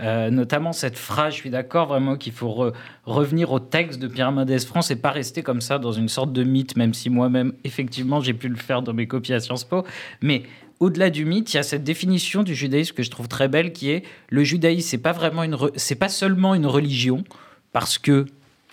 [0.00, 2.72] Euh, notamment cette phrase, je suis d'accord vraiment qu'il faut
[3.04, 6.32] revenir au texte de Pierre Mendès France et pas rester comme ça dans une sorte
[6.32, 9.64] de mythe, même si moi-même, effectivement, j'ai pu le faire dans mes copies à Sciences
[9.64, 9.84] Po.
[10.20, 10.42] Mais
[10.80, 13.72] au-delà du mythe, il y a cette définition du judaïsme que je trouve très belle,
[13.72, 17.24] qui est le judaïsme, c'est pas vraiment une, c'est pas seulement une religion,
[17.72, 18.26] parce que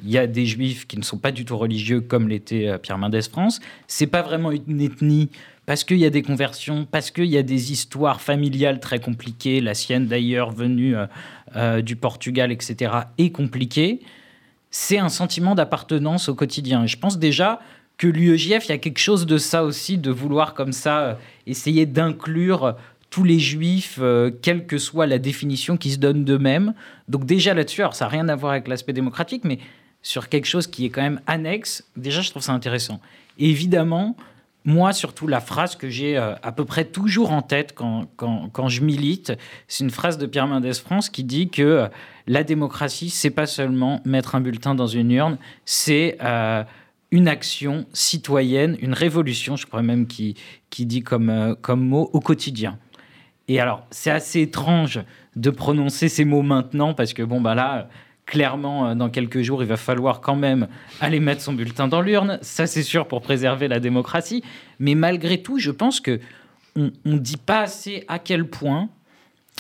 [0.04, 2.78] il y a des juifs qui ne sont pas du tout religieux comme l'était euh,
[2.78, 3.60] Pierre Mendès France.
[3.88, 5.30] C'est pas vraiment une ethnie
[5.66, 9.62] parce qu'il y a des conversions, parce qu'il y a des histoires familiales très compliquées.
[9.62, 11.06] La sienne d'ailleurs venue euh,
[11.56, 12.92] euh, du Portugal, etc.
[13.18, 14.02] est compliquée.
[14.72, 16.86] C'est un sentiment d'appartenance au quotidien.
[16.86, 17.62] je pense déjà
[17.98, 21.86] que l'UEJF, il y a quelque chose de ça aussi, de vouloir comme ça essayer
[21.86, 22.76] d'inclure
[23.12, 24.00] tous les juifs,
[24.42, 26.74] quelle que soit la définition qui se donne d'eux-mêmes.
[27.08, 29.60] Donc déjà là-dessus, ça n'a rien à voir avec l'aspect démocratique, mais
[30.04, 33.00] sur quelque chose qui est quand même annexe, déjà, je trouve ça intéressant.
[33.40, 34.16] évidemment,
[34.66, 38.70] moi, surtout, la phrase que j'ai euh, à peu près toujours en tête quand, quand,
[38.70, 39.34] je milite,
[39.68, 41.88] c'est une phrase de Pierre Mendès France qui dit que euh,
[42.28, 46.64] la démocratie, c'est pas seulement mettre un bulletin dans une urne, c'est euh,
[47.12, 50.36] une action citoyenne, une révolution, je crois même, qui,
[50.70, 52.78] qui dit comme, comme mot au quotidien.
[53.50, 55.02] Et alors, c'est assez étrange
[55.36, 57.90] de prononcer ces mots maintenant parce que, bon, bah là,
[58.26, 60.68] clairement, euh, dans quelques jours, il va falloir quand même
[61.02, 62.40] aller mettre son bulletin dans l'urne.
[62.42, 64.44] Ça, c'est sûr, pour préserver la démocratie.
[64.80, 66.20] Mais malgré tout, je pense que
[66.76, 68.90] on ne dit pas assez à quel point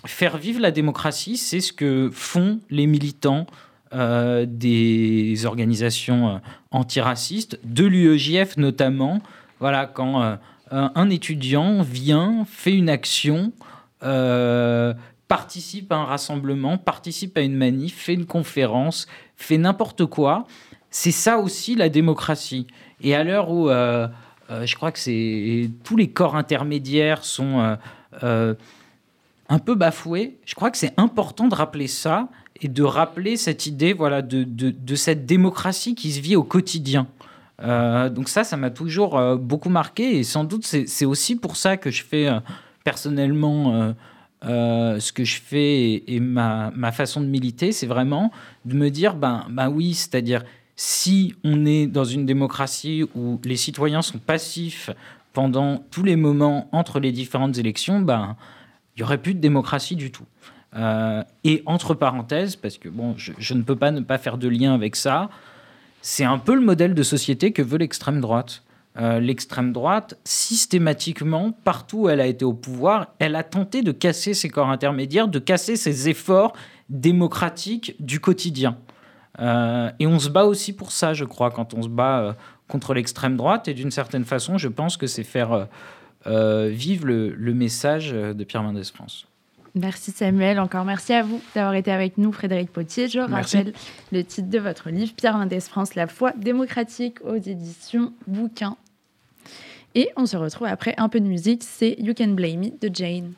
[0.05, 3.45] faire vivre la démocratie, c'est ce que font les militants
[3.93, 6.37] euh, des organisations euh,
[6.71, 9.21] antiracistes, de l'UEJF notamment.
[9.59, 10.37] Voilà, quand
[10.71, 13.53] un étudiant vient, fait une action,
[15.33, 20.45] participe à un rassemblement, participe à une manif, fait une conférence, fait n'importe quoi.
[20.91, 22.67] C'est ça aussi la démocratie.
[23.01, 24.07] Et à l'heure où euh,
[24.51, 27.77] euh, je crois que tous les corps intermédiaires sont
[28.21, 28.53] euh,
[29.49, 32.29] un peu bafoués, je crois que c'est important de rappeler ça
[32.61, 37.07] et de rappeler cette idée voilà, de, cette démocratie qui se vit au quotidien.
[37.59, 41.89] donc ça, ça m'a toujours beaucoup marqué et sans doute c'est aussi pour ça que
[41.89, 42.29] je fais
[42.83, 43.95] personnellement
[44.45, 48.31] euh, ce que je fais et, ma, façon de militer, c'est vraiment
[48.65, 50.43] de me dire, ben, ben oui, c'est-à-dire
[50.75, 54.89] si on est dans une démocratie où les citoyens sont passifs
[55.33, 58.35] pendant tous les moments entre les différentes élections, ben
[58.95, 60.25] il y aurait plus de démocratie du tout.
[60.75, 64.47] Euh, et entre parenthèses, parce que bon, je, ne peux pas ne pas faire de
[64.47, 65.29] lien avec ça,
[66.01, 68.63] c'est un peu le modèle de société que veut l'extrême droite.
[68.95, 73.91] Euh, l'extrême droite, systématiquement, partout où elle a été au pouvoir, elle a tenté de
[73.91, 76.53] casser ses corps intermédiaires, de casser ses efforts
[76.89, 78.77] démocratiques du quotidien.
[79.39, 82.33] Euh, et on se bat aussi pour ça, je crois, quand on se bat euh,
[82.67, 83.67] contre l'extrême droite.
[83.67, 85.67] Et d'une certaine façon, je pense que c'est faire
[86.25, 89.27] vivre le, message de Pierre Mendès France.
[89.75, 93.07] Merci Samuel, encore merci à vous d'avoir été avec nous, Frédéric Potier.
[93.07, 93.73] Je rappelle
[94.11, 98.77] le titre de votre livre, Pierre Mendès France, La foi démocratique aux éditions Bouquin.
[99.95, 102.93] Et on se retrouve après un peu de musique, c'est You Can Blame Me de
[102.93, 103.33] Jane.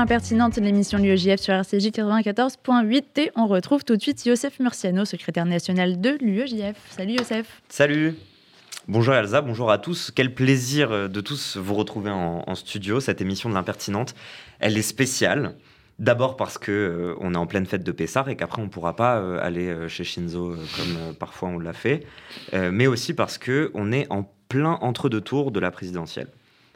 [0.00, 5.04] L'impertinente, l'émission de l'UEJF sur RCJ 94.8 et on retrouve tout de suite Youssef Murciano,
[5.04, 6.74] secrétaire national de l'UEJF.
[6.88, 7.60] Salut Youssef.
[7.68, 8.14] Salut
[8.88, 10.10] Bonjour Elsa, bonjour à tous.
[10.10, 12.98] Quel plaisir euh, de tous vous retrouver en, studio.
[13.00, 14.14] Cette émission de l'impertinente,
[14.58, 15.56] elle est spéciale.
[15.98, 18.70] D'abord parce que euh, on est en pleine fête de Pessar et qu'après on ne
[18.70, 22.06] pourra pas euh, aller euh, chez Shinzo comme parfois on l'a fait,
[22.54, 26.28] mais aussi parce que on est en plein entre-deux tours de la présidentielle.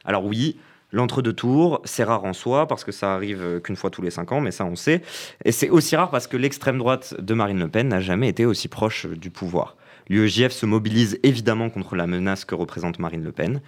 [0.05, 0.59] Alors oui,
[0.95, 4.33] l'entre-deux tours, c'est rare en soi parce que ça arrive qu'une fois tous les cinq
[4.33, 5.03] ans, mais ça on sait.
[5.45, 8.47] Et c'est aussi rare parce que l'extrême droite de Marine Le Pen n'a jamais été
[8.47, 9.77] aussi proche du pouvoir.
[10.09, 13.61] L'UEJF se mobilise évidemment contre la menace que représente Marine Le Pen.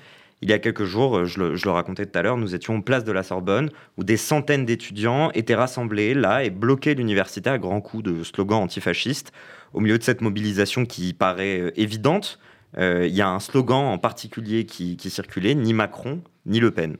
[0.43, 3.12] Il y a quelques jours, je le, racontais tout à l'heure, nous étions place de
[3.12, 8.03] la Sorbonne où des centaines d'étudiants étaient rassemblés là et bloquaient l'université à grands coups
[8.03, 9.33] de slogans antifascistes.
[9.73, 12.39] Au milieu de cette mobilisation qui paraît euh, évidente,
[12.77, 16.71] euh, il y a un slogan en particulier qui, qui circulait, ni Macron, ni Le
[16.71, 16.99] Pen.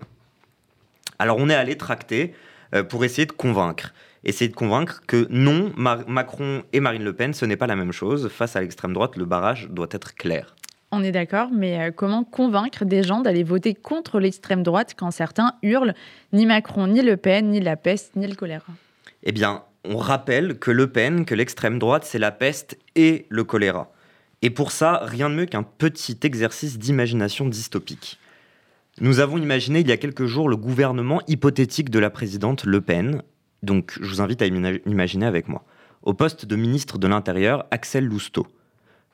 [1.19, 2.35] Alors on est allé tracter
[2.75, 3.93] euh, pour essayer de convaincre.
[4.25, 7.77] Essayer de convaincre que non, Mar- Macron et Marine Le Pen, ce n'est pas la
[7.77, 8.29] même chose.
[8.29, 10.57] Face à l'extrême droite, le barrage doit être clair.
[10.93, 15.11] On est d'accord, mais euh, comment convaincre des gens d'aller voter contre l'extrême droite quand
[15.11, 15.95] certains hurlent
[16.33, 18.73] ni Macron, ni Le Pen, ni la peste, ni le choléra?
[19.23, 23.45] Eh bien, on rappelle que Le Pen, que l'extrême droite, c'est la peste et le
[23.45, 23.93] choléra.
[24.43, 28.19] Et pour ça, rien de mieux qu'un petit exercice d'imagination dystopique.
[28.99, 32.81] Nous avons imaginé il y a quelques jours le gouvernement hypothétique de la présidente Le
[32.81, 33.23] Pen.
[33.63, 35.67] Donc, je vous invite à imaginer avec moi.
[36.03, 38.47] Au poste de ministre de l'Intérieur, Axel Lousteau.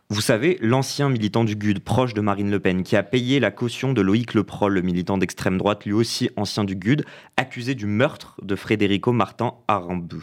[0.08, 3.50] Vous savez, l'ancien militant du GUD, proche de Marine Le Pen, qui a payé la
[3.50, 7.04] caution de Loïc Leprol, le militant d'extrême droite, lui aussi ancien du GUD,
[7.36, 10.20] accusé du meurtre de Federico Martin Arambu.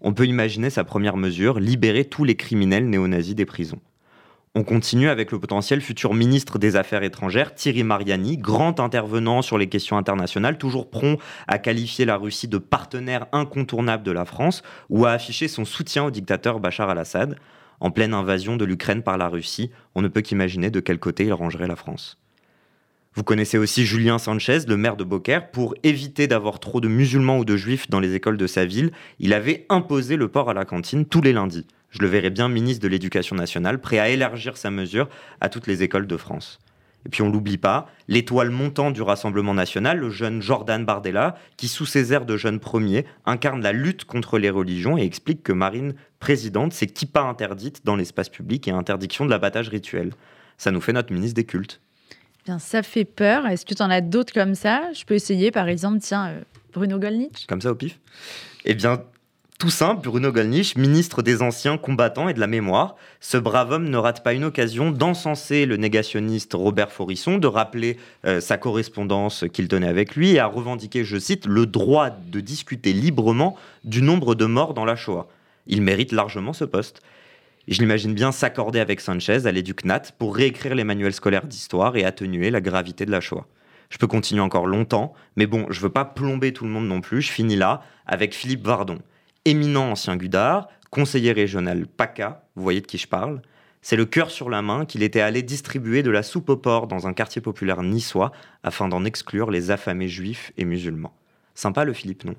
[0.00, 3.80] On peut imaginer sa première mesure, libérer tous les criminels néo-nazis des prisons.
[4.58, 9.56] On continue avec le potentiel futur ministre des Affaires étrangères, Thierry Mariani, grand intervenant sur
[9.56, 14.64] les questions internationales, toujours prompt à qualifier la Russie de partenaire incontournable de la France
[14.88, 17.36] ou à afficher son soutien au dictateur Bachar al-Assad.
[17.78, 21.26] En pleine invasion de l'Ukraine par la Russie, on ne peut qu'imaginer de quel côté
[21.26, 22.18] il rangerait la France.
[23.14, 25.52] Vous connaissez aussi Julien Sanchez, le maire de Beaucaire.
[25.52, 28.90] Pour éviter d'avoir trop de musulmans ou de juifs dans les écoles de sa ville,
[29.20, 31.68] il avait imposé le port à la cantine tous les lundis.
[31.90, 35.08] Je le verrais bien ministre de l'Éducation nationale, prêt à élargir sa mesure
[35.40, 36.58] à toutes les écoles de France.
[37.06, 41.68] Et puis on l'oublie pas, l'étoile montante du Rassemblement national, le jeune Jordan Bardella, qui
[41.68, 45.52] sous ses airs de jeune premier incarne la lutte contre les religions et explique que
[45.52, 50.12] Marine, présidente, c'est kippa interdite dans l'espace public et interdiction de l'abattage rituel.
[50.58, 51.80] Ça nous fait notre ministre des cultes.
[52.44, 53.46] Bien, ça fait peur.
[53.46, 54.92] Est-ce que tu en as d'autres comme ça?
[54.92, 56.40] Je peux essayer, par exemple, tiens, euh,
[56.72, 57.46] Bruno Gollnisch?
[57.46, 58.00] Comme ça au pif?
[58.64, 59.02] Eh bien,
[59.58, 63.88] Tout simple, Bruno Gollnisch, ministre des Anciens combattants et de la mémoire, ce brave homme
[63.88, 69.44] ne rate pas une occasion d'encenser le négationniste Robert Forisson, de rappeler euh, sa correspondance
[69.52, 74.00] qu'il tenait avec lui et à revendiquer, je cite, le droit de discuter librement du
[74.00, 75.26] nombre de morts dans la Shoah.
[75.66, 77.02] Il mérite largement ce poste.
[77.66, 81.96] je l'imagine bien s'accorder avec Sanchez, aller du CNAT, pour réécrire les manuels scolaires d'histoire
[81.96, 83.48] et atténuer la gravité de la Shoah.
[83.90, 87.00] Je peux continuer encore longtemps, mais bon, je veux pas plomber tout le monde non
[87.00, 87.22] plus.
[87.22, 89.00] Je finis là avec Philippe Vardon
[89.48, 93.40] éminent ancien Gudard, conseiller régional PACA, vous voyez de qui je parle.
[93.80, 96.88] C'est le cœur sur la main qu'il était allé distribuer de la soupe au porc
[96.88, 98.32] dans un quartier populaire niçois
[98.62, 101.14] afin d'en exclure les affamés juifs et musulmans.
[101.54, 102.34] Sympa le Philippe, non?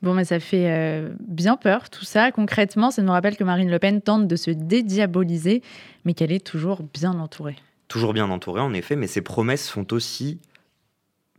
[0.00, 2.30] Bon, mais ça fait euh, bien peur tout ça.
[2.30, 5.60] Concrètement, ça nous rappelle que Marine Le Pen tente de se dédiaboliser,
[6.04, 7.56] mais qu'elle est toujours bien entourée.
[7.88, 10.38] Toujours bien entourée, en effet, mais ses promesses font aussi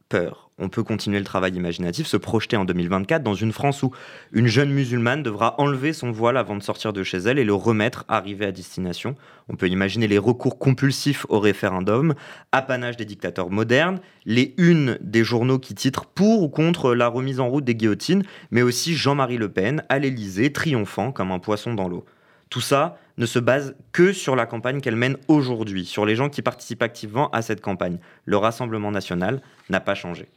[0.10, 3.92] peur on peut continuer le travail imaginatif, se projeter en 2024 dans une France où
[4.34, 7.54] une jeune musulmane devra enlever son voile avant de sortir de chez elle et le
[7.54, 9.16] remettre arrivé à destination.
[9.48, 12.14] On peut imaginer les recours compulsifs au référendum,
[12.52, 17.40] apanage des dictateurs modernes, les unes des journaux qui titrent pour ou contre la remise
[17.40, 21.74] en route des guillotines, mais aussi Jean-Marie Le Pen à l'Élysée, triomphant comme un poisson
[21.74, 22.06] dans l'eau.
[22.50, 26.30] Tout ça ne se base que sur la campagne qu'elle mène aujourd'hui, sur les gens
[26.30, 28.00] qui participent activement à cette campagne.
[28.26, 30.28] Le Rassemblement national n'a pas changé.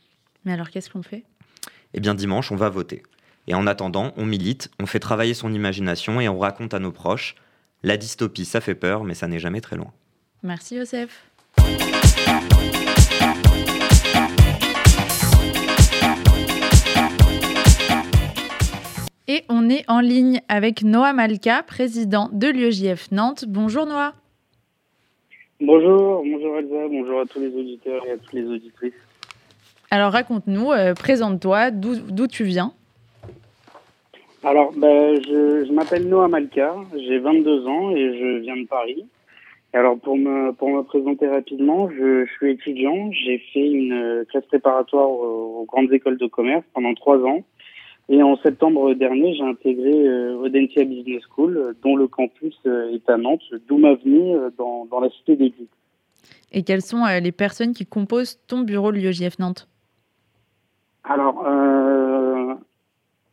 [0.44, 1.24] Mais alors qu'est-ce qu'on fait?
[1.94, 3.04] Eh bien dimanche, on va voter.
[3.46, 6.92] Et en attendant, on milite, on fait travailler son imagination et on raconte à nos
[6.92, 7.36] proches.
[7.82, 9.92] La dystopie, ça fait peur, mais ça n'est jamais très loin.
[10.42, 11.24] Merci Joseph.
[19.34, 23.46] Et on est en ligne avec Noah Malka, président de l'UEJF Nantes.
[23.48, 24.12] Bonjour Noah.
[25.58, 28.92] Bonjour, bonjour Elsa, bonjour à tous les auditeurs et à toutes les auditrices.
[29.90, 32.74] Alors raconte-nous, euh, présente-toi, d'où tu viens
[34.44, 39.06] Alors, ben, je, m'appelle Noah Malka, j'ai 22 ans et je viens de Paris.
[39.72, 44.44] alors pour me, pour me présenter rapidement, je, suis étudiant, j'ai fait une euh, classe
[44.44, 47.40] préparatoire aux, grandes écoles de commerce pendant trois ans.
[48.08, 53.42] Et en septembre dernier, j'ai intégré euh, Business School, dont le campus est à Nantes,
[53.68, 55.68] d'où ma venue dans, dans la cité des Buts.
[56.52, 59.68] Et quelles sont les personnes qui composent ton bureau de l'UEJF Nantes?
[61.04, 62.54] Alors, euh,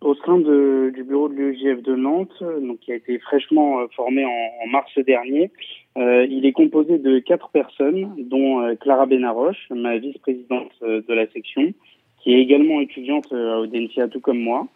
[0.01, 3.87] au sein de, du bureau de l'UEJF de Nantes, donc qui a été fraîchement euh,
[3.95, 5.51] formé en, mars dernier,
[5.97, 11.13] euh, il est composé de quatre personnes, dont euh, Clara Benaroche, ma vice-présidente euh, de
[11.13, 11.73] la section,
[12.21, 14.67] qui est également étudiante à Audencia, tout comme moi.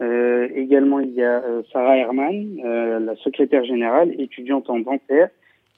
[0.00, 2.56] Euh, également, il y a Sarah Herman,
[3.04, 5.28] la secrétaire générale, étudiante en dentaire,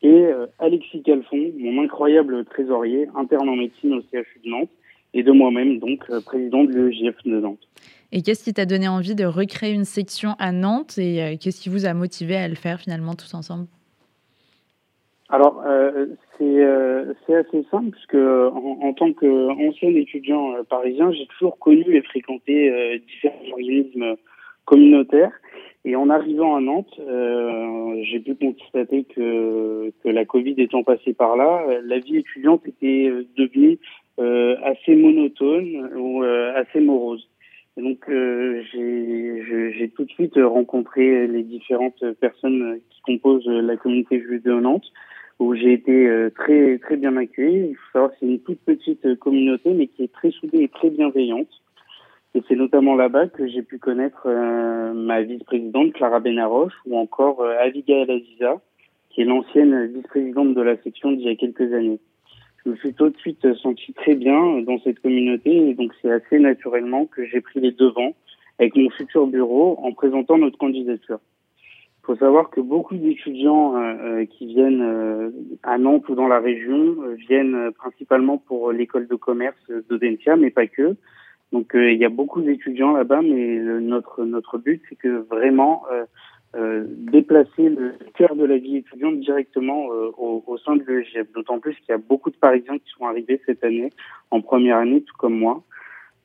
[0.03, 0.27] et
[0.59, 4.71] Alexis Calfon, mon incroyable trésorier, interne en médecine au CHU de Nantes,
[5.15, 7.69] et de moi-même, donc euh, président de l'EJF de Nantes.
[8.13, 11.61] Et qu'est-ce qui t'a donné envie de recréer une section à Nantes et euh, qu'est-ce
[11.61, 13.67] qui vous a motivé à le faire finalement tous ensemble?
[15.31, 16.07] Alors, euh,
[16.38, 23.01] c'est assez simple, puisque en, en tant qu'ancien étudiant parisien, j'ai toujours connu et fréquenté
[23.07, 24.16] différents organismes
[24.64, 25.33] communautaires.
[25.85, 27.01] Et en arrivant à Nantes,
[28.03, 33.11] j'ai pu constater que, que la Covid étant passée par là, la vie étudiante était
[33.37, 33.78] devenue
[34.20, 37.26] euh, assez monotone ou euh, assez morose.
[37.78, 44.20] Et donc euh, j'ai tout de suite rencontré les différentes personnes qui composent la communauté
[44.20, 44.93] juive de Nantes,
[45.41, 47.70] où j'ai été très très bien accueilli.
[47.70, 50.68] Il faut savoir que c'est une toute petite communauté, mais qui est très soudée et
[50.68, 51.49] très bienveillante.
[52.34, 54.28] Et c'est notamment là-bas que j'ai pu connaître
[54.95, 58.61] ma vice-présidente Clara Benaroche ou encore Abigail Aziza,
[59.09, 61.99] qui est l'ancienne vice-présidente de la section d'il y a quelques années
[62.64, 66.11] je me suis tout de suite senti très bien dans cette communauté et donc c'est
[66.11, 68.14] assez naturellement que j'ai pris les devants
[68.59, 71.20] avec mon futur bureau en présentant notre candidature.
[72.03, 75.30] Faut savoir que beaucoup d'étudiants euh, euh, qui viennent euh,
[75.62, 76.96] à Nantes ou dans la région
[77.28, 80.96] viennent principalement pour l'école de commerce d'Odentia, mais pas que.
[81.53, 85.84] Donc il y a beaucoup d'étudiants là-bas, mais notre notre but c'est que vraiment
[86.57, 91.30] euh, déplacer le cœur de la vie étudiante directement euh, au, au, sein de l'EGF.
[91.32, 93.90] D'autant plus qu'il y a beaucoup de Parisiens qui sont arrivés cette année,
[94.32, 95.62] en première année, tout comme moi.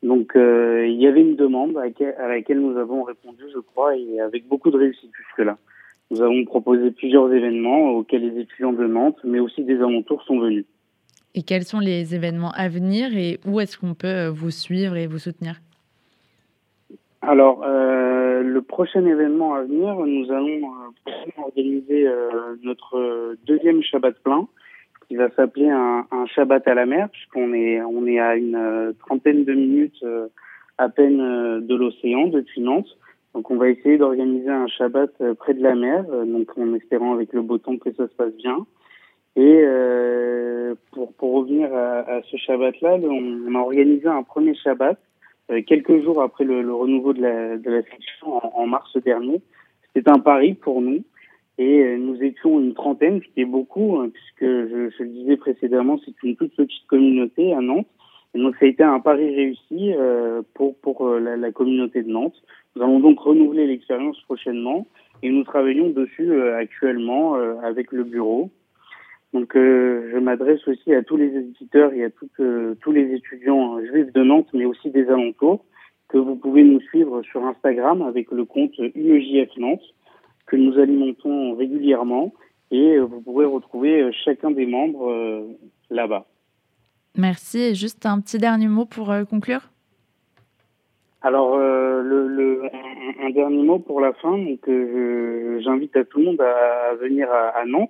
[0.05, 4.19] Donc euh, il y avait une demande à laquelle, nous avons répondu, je crois, et
[4.19, 5.57] avec beaucoup de réussite jusque-là.
[6.11, 10.39] Nous avons proposé plusieurs événements auxquels les étudiants de Nantes, mais aussi des alentours, sont
[10.39, 10.65] venus.
[11.33, 15.07] Et quels sont les événements à venir et où est-ce qu'on peut vous suivre et
[15.07, 15.55] vous soutenir?
[17.23, 20.69] Alors, euh, le prochain événement à venir, nous allons
[21.07, 24.47] euh, organiser euh, notre deuxième Shabbat plein,
[25.07, 28.93] qui va s'appeler un, un, Shabbat à la mer, puisqu'on est on est à une
[28.99, 30.03] trentaine de minutes
[30.77, 31.17] à peine
[31.61, 32.97] de l'océan depuis Nantes.
[33.33, 37.33] Donc on va essayer d'organiser un Shabbat près de la mer, donc en espérant avec
[37.33, 38.65] le beau temps que ça se passe bien.
[39.35, 39.63] Et
[40.91, 44.97] pour, pour revenir à, à ce Shabbat-là, on, a organisé un premier Shabbat
[45.67, 49.41] quelques jours après le, le, renouveau de la, de la section en, en mars dernier.
[49.93, 51.03] C'était un pari pour nous.
[51.57, 55.09] Et euh, nous étions une trentaine, ce qui est beaucoup, hein, puisque je, je, le
[55.09, 57.87] disais précédemment, c'est une toute petite communauté à Nantes.
[58.35, 62.03] Et donc ça a été un pari réussi euh, pour, pour euh, la, la, communauté
[62.03, 62.35] de Nantes.
[62.75, 64.85] Nous allons donc renouveler l'expérience prochainement
[65.23, 68.51] et nous travaillons dessus euh, actuellement euh, avec le bureau.
[69.33, 74.13] Donc je m'adresse aussi à tous les éditeurs et à toutes, tous les étudiants juifs
[74.13, 75.65] de Nantes, mais aussi des alentours,
[76.07, 79.83] que vous pouvez nous suivre sur Instagram avec le compte UEJF Nantes
[80.45, 82.33] que nous alimentons régulièrement
[82.71, 85.47] et vous pourrez retrouver chacun des membres
[85.89, 86.25] là-bas.
[87.17, 87.59] Merci.
[87.59, 89.69] Et juste un petit dernier mot pour conclure?
[91.25, 92.61] Alors, euh, le, le,
[93.23, 94.37] un, dernier mot pour la fin.
[94.37, 97.89] Donc, euh, j'invite à tout le monde à, venir à, à, Nantes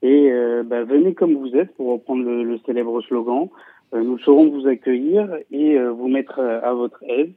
[0.00, 3.48] et euh, bah, venez comme vous êtes pour reprendre le, le célèbre slogan.
[3.92, 7.32] nous saurons vous accueillir et vous mettre à votre aise.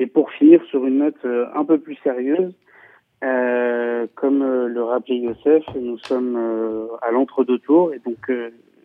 [0.00, 1.24] Et pour finir sur une note
[1.54, 2.52] un peu plus sérieuse,
[3.24, 8.30] euh, comme euh, le rappelait Youssef, nous sommes euh, à l'entre-deux tours et donc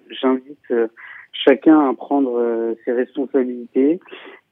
[0.09, 0.73] j'invite
[1.33, 3.99] chacun à prendre ses responsabilités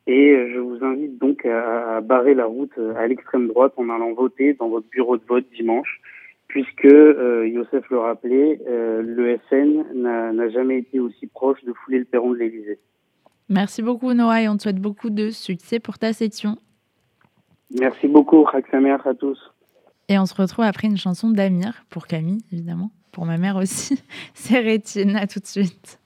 [0.07, 4.13] et je vous invite donc à, à barrer la route à l'extrême droite en allant
[4.13, 6.01] voter dans votre bureau de vote dimanche
[6.47, 12.31] puisque Youssef le rappelait, le FN n'a jamais été aussi proche de fouler le perron
[12.31, 12.79] de l'Élysée.
[13.49, 16.57] Merci beaucoup Noah et on te souhaite beaucoup de succès pour ta section.
[17.77, 19.48] Merci beaucoup, Raksamer à tous.
[20.09, 23.99] Et on se retrouve après une chanson d'Amir, pour Camille, évidemment, pour ma mère aussi.
[24.33, 25.99] C'est Rétine, à tout de suite.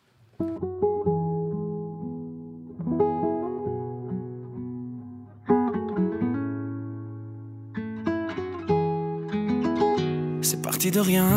[10.41, 11.29] C'est parti de rien,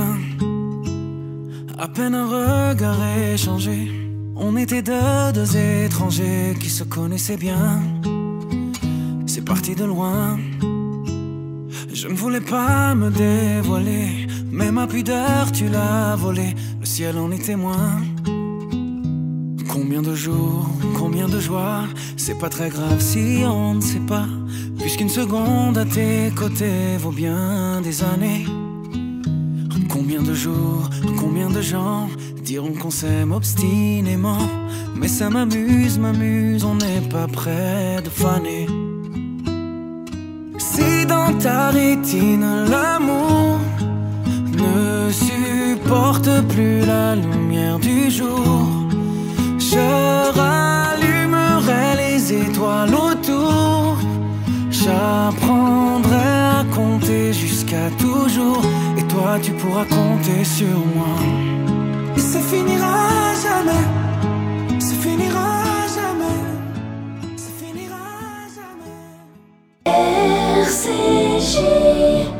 [1.79, 2.99] à peine un regard
[3.33, 3.93] échangé.
[4.35, 7.81] On était deux, deux étrangers qui se connaissaient bien.
[9.27, 10.37] C'est parti de loin.
[11.97, 17.31] Je ne voulais pas me dévoiler, mais ma pudeur tu l'as volée, le ciel en
[17.31, 18.03] est témoin.
[19.67, 20.69] Combien de jours,
[20.99, 21.85] combien de joies,
[22.19, 24.27] c'est pas très grave si on ne sait pas,
[24.79, 28.45] puisqu'une seconde à tes côtés vaut bien des années.
[29.89, 32.11] Combien de jours, combien de gens
[32.43, 34.47] diront qu'on s'aime obstinément,
[34.95, 38.67] mais ça m'amuse, m'amuse, on n'est pas près de faner.
[41.39, 43.61] Ta rétine l'amour
[44.53, 48.67] ne supporte plus la lumière du jour,
[49.59, 53.99] je rallumerai les étoiles autour.
[54.71, 58.63] J'apprendrai à compter jusqu'à toujours,
[58.99, 61.17] et toi tu pourras compter sur moi.
[62.17, 63.87] Et ça finira jamais,
[64.81, 65.63] ça finira
[65.97, 66.39] jamais,
[67.37, 68.07] ça finira
[68.57, 68.97] jamais.
[71.57, 72.36] RCJ.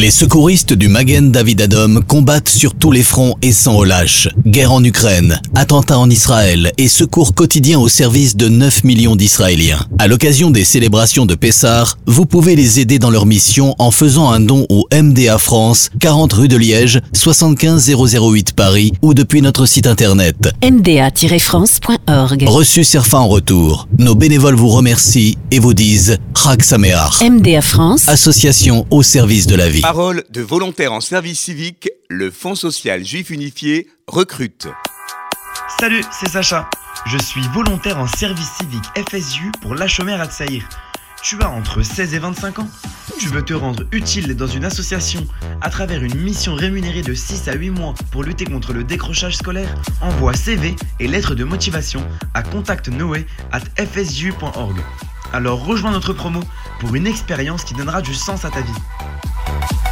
[0.00, 4.28] Les secouristes du Magen David Adom combattent sur tous les fronts et sans relâche.
[4.46, 9.80] Guerre en Ukraine, attentats en Israël et secours quotidiens au service de 9 millions d'Israéliens.
[9.98, 14.30] À l'occasion des célébrations de Pessah, vous pouvez les aider dans leur mission en faisant
[14.30, 19.66] un don au MDA France, 40 rue de Liège, 75 008 Paris ou depuis notre
[19.66, 20.36] site internet.
[20.62, 23.88] mda-france.org Reçu Serfa en retour.
[23.98, 27.20] Nos bénévoles vous remercient et vous disent Chag Sameach.
[27.20, 29.82] MDA France, Association au service de la vie.
[29.90, 34.68] Parole de volontaires en service civique, le Fonds social juif unifié recrute.
[35.80, 36.68] Salut, c'est Sacha.
[37.06, 40.68] Je suis volontaire en service civique FSU pour l'Achomer à Tsaïr.
[41.22, 42.68] Tu as entre 16 et 25 ans
[43.18, 45.26] Tu veux te rendre utile dans une association
[45.60, 49.36] à travers une mission rémunérée de 6 à 8 mois pour lutter contre le décrochage
[49.36, 52.02] scolaire Envoie CV et lettres de motivation
[52.34, 53.60] à contactnoé at.
[55.32, 56.40] Alors rejoins notre promo
[56.80, 59.87] pour une expérience qui donnera du sens à ta vie.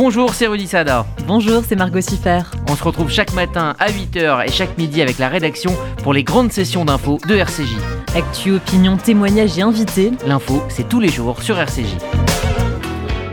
[0.00, 1.04] Bonjour, c'est Rudy Sada.
[1.26, 2.42] Bonjour, c'est Margot Siffer.
[2.68, 5.72] On se retrouve chaque matin à 8h et chaque midi avec la rédaction
[6.04, 7.74] pour les grandes sessions d'infos de RCJ.
[8.14, 10.12] Actu, opinion, témoignages et invités.
[10.24, 11.96] L'info, c'est tous les jours sur RCJ.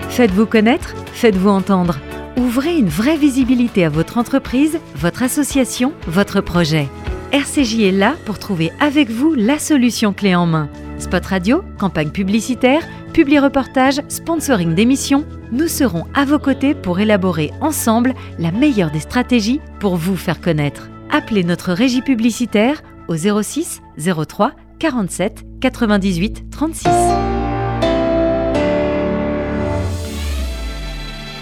[0.10, 2.00] Faites-vous connaître, faites-vous entendre.
[2.36, 6.90] Ouvrez une vraie visibilité à votre entreprise, votre association, votre projet.
[7.32, 10.68] RCJ est là pour trouver avec vous la solution clé en main.
[10.98, 12.82] Spot radio, campagne publicitaire,
[13.14, 19.62] publi-reportage, sponsoring d'émissions, nous serons à vos côtés pour élaborer ensemble la meilleure des stratégies
[19.80, 20.90] pour vous faire connaître.
[21.12, 26.90] Appelez notre régie publicitaire au 06 03 47 98 36.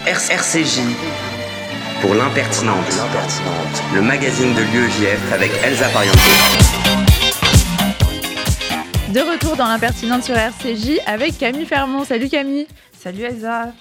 [0.06, 0.80] RCJ
[2.00, 2.76] pour l'impertinente,
[3.94, 6.93] le magazine de l'UEJF avec Elsa Pariente.
[9.14, 12.04] De retour dans l'impertinente sur RCJ avec Camille Fermont.
[12.04, 12.66] Salut Camille.
[12.98, 13.72] Salut Elsa.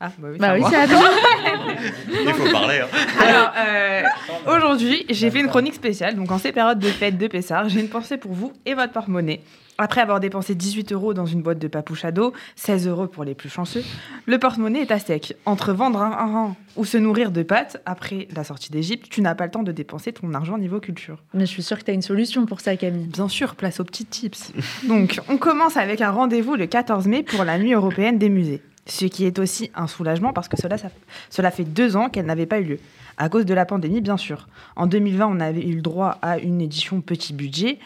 [0.00, 1.10] Ah, bah oui, Bah oui, c'est à toi.
[2.08, 2.80] Il faut parler.
[2.80, 2.88] hein.
[3.20, 4.02] Alors, euh,
[4.56, 6.16] aujourd'hui, j'ai fait une chronique spéciale.
[6.16, 8.92] Donc, en ces périodes de fête de Pessard, j'ai une pensée pour vous et votre
[8.92, 9.40] porte-monnaie.
[9.76, 13.24] Après avoir dépensé 18 euros dans une boîte de papouche à dos, 16 euros pour
[13.24, 13.82] les plus chanceux,
[14.26, 15.36] le porte-monnaie est à sec.
[15.46, 19.34] Entre vendre un rang ou se nourrir de pâtes, après la sortie d'Égypte, tu n'as
[19.34, 21.18] pas le temps de dépenser ton argent niveau culture.
[21.34, 23.06] Mais je suis sûre que tu as une solution pour ça, Camille.
[23.08, 24.52] Bien sûr, place aux petits tips.
[24.88, 28.62] Donc, on commence avec un rendez-vous le 14 mai pour la nuit européenne des musées.
[28.86, 30.90] Ce qui est aussi un soulagement parce que cela, ça-
[31.30, 32.78] cela fait deux ans qu'elle n'avait pas eu lieu.
[33.16, 34.46] À cause de la pandémie, bien sûr.
[34.76, 37.78] En 2020, on avait eu le droit à une édition petit budget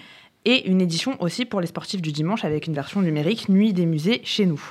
[0.45, 3.87] et une édition aussi pour les sportifs du dimanche avec une version numérique Nuit des
[3.87, 4.63] musées chez nous.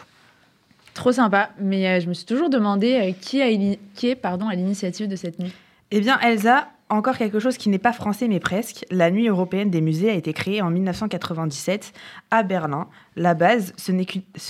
[0.94, 3.48] Trop sympa, mais euh, je me suis toujours demandé euh, qui, a
[3.94, 5.54] qui est pardon, à l'initiative de cette nuit?
[5.92, 8.86] Eh bien, Elsa, encore quelque chose qui n'est pas français mais presque.
[8.92, 11.94] La Nuit européenne des musées a été créée en 1997
[12.32, 12.88] à Berlin.
[13.16, 13.92] La base, ce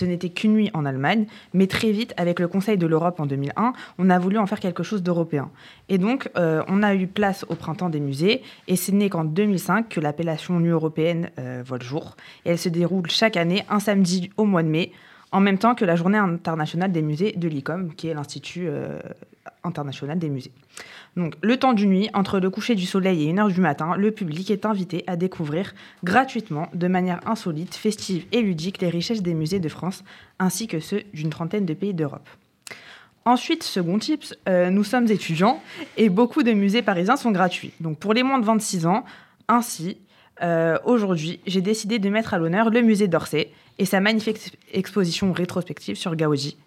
[0.06, 3.74] n'était qu'une nuit en Allemagne, mais très vite, avec le Conseil de l'Europe en 2001,
[3.98, 5.50] on a voulu en faire quelque chose d'européen.
[5.90, 9.24] Et donc, euh, on a eu place au printemps des musées, et ce n'est qu'en
[9.24, 12.18] 2005 que l'appellation Nuit européenne euh, voit le jour.
[12.46, 14.92] Et elle se déroule chaque année, un samedi au mois de mai,
[15.32, 19.00] en même temps que la Journée internationale des musées de l'ICOM, qui est l'Institut euh,
[19.64, 20.52] international des musées.
[21.18, 24.12] Donc, le temps d'une nuit, entre le coucher du soleil et 1h du matin, le
[24.12, 29.34] public est invité à découvrir gratuitement, de manière insolite, festive et ludique, les richesses des
[29.34, 30.04] musées de France,
[30.38, 32.30] ainsi que ceux d'une trentaine de pays d'Europe.
[33.26, 35.60] Ensuite, second tips, euh, nous sommes étudiants
[35.98, 37.74] et beaucoup de musées parisiens sont gratuits.
[37.82, 39.04] Donc, pour les moins de 26 ans,
[39.48, 39.98] ainsi,
[40.44, 43.50] euh, aujourd'hui, j'ai décidé de mettre à l'honneur le musée d'Orsay
[43.80, 46.58] et sa magnifique ex- exposition rétrospective sur Gaudi.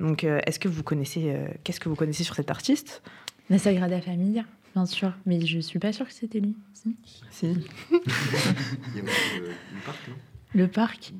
[0.00, 1.32] Donc, euh, est-ce que vous connaissez,
[1.62, 3.02] qu'est-ce que vous connaissez sur cet artiste?
[3.50, 4.44] La Sagrada Familia,
[4.74, 6.54] bien sûr, mais je suis pas sûre que c'était lui.
[6.72, 6.96] Si.
[7.30, 7.46] Si.
[10.54, 11.12] Le parc.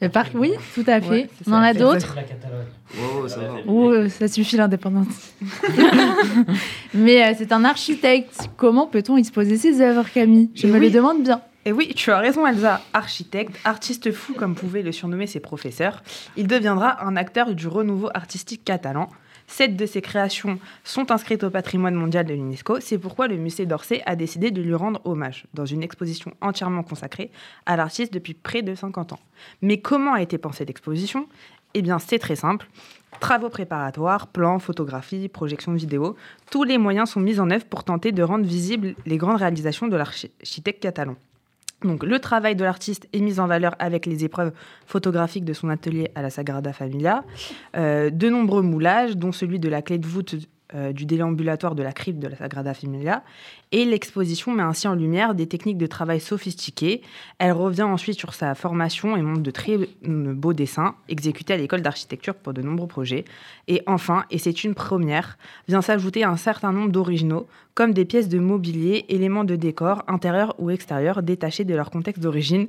[0.00, 1.08] Le parc, oui, tout à fait.
[1.08, 2.66] Ouais, On en a d'autres La Catalogne.
[2.98, 5.32] Oh, ça euh, ça suffit l'indépendance.
[6.94, 8.48] Mais euh, c'est un architecte.
[8.56, 10.50] Comment peut-on exposer ses œuvres, Camille?
[10.54, 10.86] Je Et me oui.
[10.86, 11.40] le demande bien.
[11.66, 16.02] Et oui, tu as raison Elsa, architecte, artiste fou comme pouvaient le surnommer ses professeurs,
[16.36, 19.08] il deviendra un acteur du renouveau artistique catalan.
[19.46, 23.66] Sept de ses créations sont inscrites au patrimoine mondial de l'UNESCO, c'est pourquoi le musée
[23.66, 27.30] d'Orsay a décidé de lui rendre hommage dans une exposition entièrement consacrée
[27.66, 29.20] à l'artiste depuis près de 50 ans.
[29.62, 31.28] Mais comment a été pensée l'exposition?
[31.74, 32.68] Eh bien, c'est très simple.
[33.20, 36.16] Travaux préparatoires, plans, photographies, projections vidéo,
[36.50, 39.88] tous les moyens sont mis en œuvre pour tenter de rendre visibles les grandes réalisations
[39.88, 41.16] de l'architecte catalan.
[41.84, 44.52] Donc, le travail de l'artiste est mis en valeur avec les épreuves
[44.86, 47.24] photographiques de son atelier à la Sagrada Familia,
[47.76, 50.34] euh, de nombreux moulages, dont celui de la clé de voûte
[50.74, 53.22] euh, du déambulatoire de la crypte de la Sagrada Familia,
[53.72, 57.02] et l'exposition met ainsi en lumière des techniques de travail sophistiquées.
[57.38, 61.82] Elle revient ensuite sur sa formation et montre de très beaux dessins exécutés à l'école
[61.82, 63.24] d'architecture pour de nombreux projets.
[63.68, 68.28] Et enfin, et c'est une première, vient s'ajouter un certain nombre d'originaux, comme des pièces
[68.28, 72.68] de mobilier, éléments de décor, intérieurs ou extérieurs, détachés de leur contexte d'origine.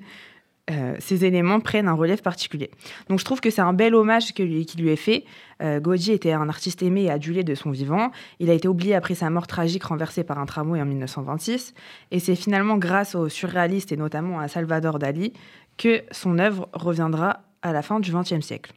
[0.72, 2.72] Euh, ces éléments prennent un relief particulier.
[3.08, 5.24] Donc je trouve que c'est un bel hommage que lui- qui lui est fait.
[5.62, 8.12] Euh, était un artiste aimé et adulé de son vivant.
[8.40, 11.74] Il a été oublié après sa mort tragique renversée par un tramway en 1926.
[12.12, 15.34] Et c'est finalement grâce aux surréalistes et notamment à Salvador Dali
[15.78, 18.74] que son œuvre reviendra à la fin du XXe siècle.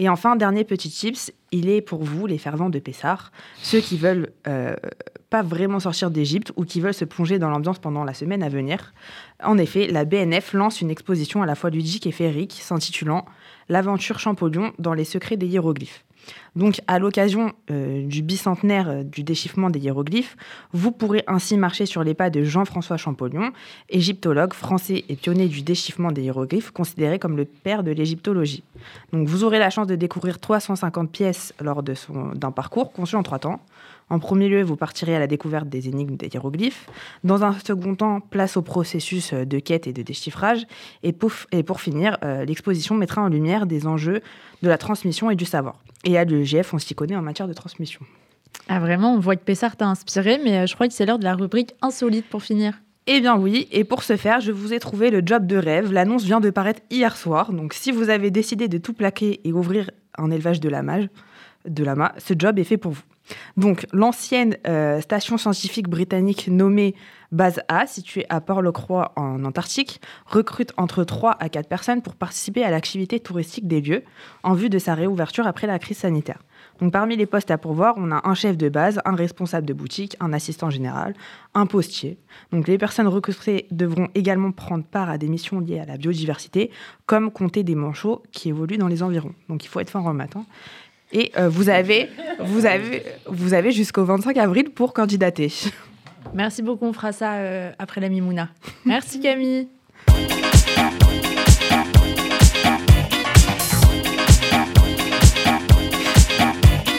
[0.00, 3.32] Et enfin, dernier petit tips, il est pour vous, les fervents de Pessard,
[3.62, 4.74] ceux qui veulent euh,
[5.28, 8.48] pas vraiment sortir d'Égypte ou qui veulent se plonger dans l'ambiance pendant la semaine à
[8.48, 8.94] venir.
[9.44, 13.26] En effet, la BNF lance une exposition à la fois ludique et féerique s'intitulant
[13.70, 16.04] L'aventure Champollion dans les secrets des hiéroglyphes.
[16.56, 20.36] Donc, à l'occasion euh, du bicentenaire euh, du déchiffrement des hiéroglyphes,
[20.72, 23.52] vous pourrez ainsi marcher sur les pas de Jean-François Champollion,
[23.88, 28.64] égyptologue français et pionnier du déchiffrement des hiéroglyphes, considéré comme le père de l'égyptologie.
[29.12, 33.38] Donc, vous aurez la chance de découvrir 350 pièces lors d'un parcours conçu en trois
[33.38, 33.60] temps.
[34.10, 36.86] En premier lieu, vous partirez à la découverte des énigmes des hiéroglyphes.
[37.24, 40.66] Dans un second temps, place au processus euh, de quête et de déchiffrage.
[41.02, 44.20] Et, pouf- et pour finir, euh, l'exposition mettra en lumière des enjeux
[44.62, 45.76] de la transmission et du savoir.
[46.04, 48.00] Et à l'UEGF, on s'y connaît en matière de transmission.
[48.68, 51.18] Ah vraiment, on voit que Pessard t'a inspiré, mais euh, je crois que c'est l'heure
[51.20, 52.74] de la rubrique insolite pour finir.
[53.06, 55.92] Eh bien oui, et pour ce faire, je vous ai trouvé le job de rêve.
[55.92, 59.52] L'annonce vient de paraître hier soir, donc si vous avez décidé de tout plaquer et
[59.52, 60.68] ouvrir un élevage de
[61.66, 63.02] de lama ce job est fait pour vous.
[63.56, 66.94] Donc, l'ancienne euh, station scientifique britannique nommée
[67.32, 72.64] Base A, située à Port-le-Croix en Antarctique, recrute entre 3 à 4 personnes pour participer
[72.64, 74.02] à l'activité touristique des lieux
[74.42, 76.40] en vue de sa réouverture après la crise sanitaire.
[76.80, 79.72] Donc, parmi les postes à pourvoir, on a un chef de base, un responsable de
[79.72, 81.14] boutique, un assistant général,
[81.54, 82.18] un postier.
[82.52, 86.70] Donc, les personnes recrutées devront également prendre part à des missions liées à la biodiversité,
[87.06, 89.34] comme compter des manchots qui évoluent dans les environs.
[89.48, 90.44] Donc, il faut être fort en matin.
[91.12, 92.08] Et euh, vous avez,
[92.38, 95.52] vous avez, vous avez jusqu'au 25 avril pour candidater.
[96.34, 98.48] Merci beaucoup, on fera ça euh, après la Mimouna.
[98.84, 99.66] Merci Camille.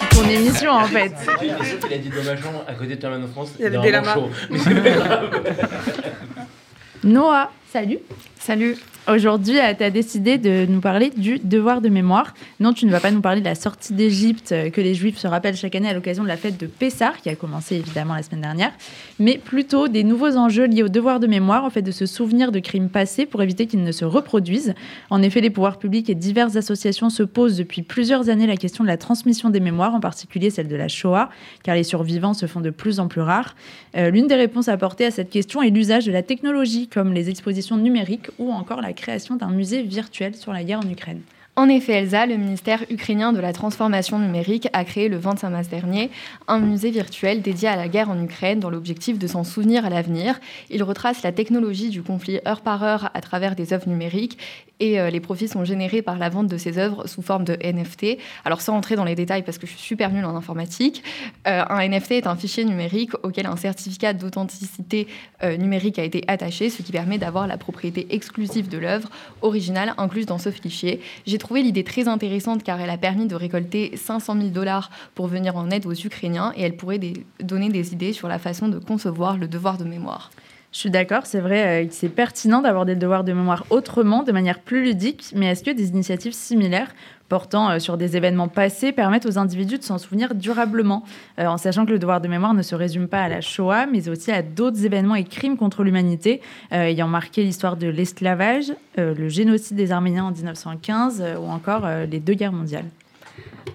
[0.10, 1.14] Ton émission en fait.
[1.42, 3.54] Il a dit dommageant à côté de Terminal France.
[3.60, 4.18] Il y avait des lamas.
[7.06, 8.00] Noah, salut.
[8.38, 8.76] Salut.
[9.08, 12.36] Aujourd'hui, tu as décidé de nous parler du devoir de mémoire.
[12.60, 15.18] Non, tu ne vas pas nous parler de la sortie d'Égypte euh, que les Juifs
[15.18, 18.14] se rappellent chaque année à l'occasion de la fête de Pessah, qui a commencé évidemment
[18.14, 18.72] la semaine dernière,
[19.18, 22.52] mais plutôt des nouveaux enjeux liés au devoir de mémoire, en fait de se souvenir
[22.52, 24.76] de crimes passés pour éviter qu'ils ne se reproduisent.
[25.10, 28.84] En effet, les pouvoirs publics et diverses associations se posent depuis plusieurs années la question
[28.84, 31.30] de la transmission des mémoires, en particulier celle de la Shoah,
[31.64, 33.56] car les survivants se font de plus en plus rares.
[33.98, 37.30] Euh, L'une des réponses apportées à cette question est l'usage de la technologie, comme les
[37.30, 41.22] expositions numériques ou encore la création d'un musée virtuel sur la guerre en Ukraine.
[41.58, 45.68] En effet, Elsa, le ministère ukrainien de la transformation numérique a créé le 25 mars
[45.68, 46.10] dernier
[46.48, 49.90] un musée virtuel dédié à la guerre en Ukraine dans l'objectif de s'en souvenir à
[49.90, 50.40] l'avenir.
[50.70, 54.38] Il retrace la technologie du conflit heure par heure à travers des œuvres numériques
[54.82, 57.54] et euh, les profits sont générés par la vente de ces œuvres sous forme de
[57.64, 58.18] NFT.
[58.46, 61.04] Alors sans entrer dans les détails parce que je suis super nulle en informatique,
[61.48, 65.08] euh, un NFT est un fichier numérique auquel un certificat d'authenticité
[65.44, 69.10] euh, numérique a été attaché, ce qui permet d'avoir la propriété exclusive de l'œuvre
[69.44, 71.00] originale incluse dans ce fichier.
[71.42, 75.58] Trouvé l'idée très intéressante car elle a permis de récolter 500 000 dollars pour venir
[75.58, 78.80] en aide aux Ukrainiens et elle pourrait des- donner des idées sur la façon de
[78.80, 80.32] concevoir le devoir de mémoire.
[80.72, 84.32] Je suis d'accord, c'est vrai euh, c'est pertinent d'aborder le devoir de mémoire autrement, de
[84.32, 86.94] manière plus ludique, mais est-ce que des initiatives similaires
[87.32, 91.06] portant euh, sur des événements passés permettent aux individus de s'en souvenir durablement,
[91.40, 93.86] euh, en sachant que le devoir de mémoire ne se résume pas à la Shoah,
[93.86, 96.42] mais aussi à d'autres événements et crimes contre l'humanité,
[96.74, 101.88] euh, ayant marqué l'histoire de l'esclavage, le génocide des Arméniens en 1915 euh, ou encore
[102.10, 102.90] les deux guerres mondiales.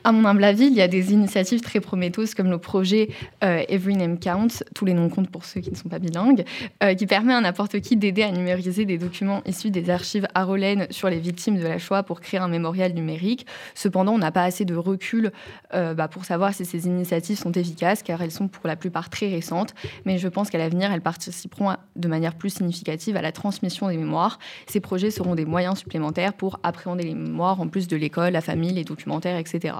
[0.04, 3.10] À mon humble avis, il y a des initiatives très prometteuses comme le projet
[3.42, 6.44] euh, Every Name Counts, tous les noms comptent pour ceux qui ne sont pas bilingues,
[6.82, 10.86] euh, qui permet à n'importe qui d'aider à numériser des documents issus des archives Arolène
[10.90, 13.46] sur les victimes de la Shoah pour créer un mémorial numérique.
[13.74, 15.32] Cependant, on n'a pas assez de recul
[15.74, 19.10] euh, bah, pour savoir si ces initiatives sont efficaces, car elles sont pour la plupart
[19.10, 19.74] très récentes.
[20.04, 23.96] Mais je pense qu'à l'avenir, elles participeront de manière plus significative à la transmission des
[23.96, 24.38] mémoires.
[24.66, 28.40] Ces projets seront des moyens supplémentaires pour appréhender les mémoires en plus de l'école, la
[28.40, 29.74] famille, les documentaires, etc.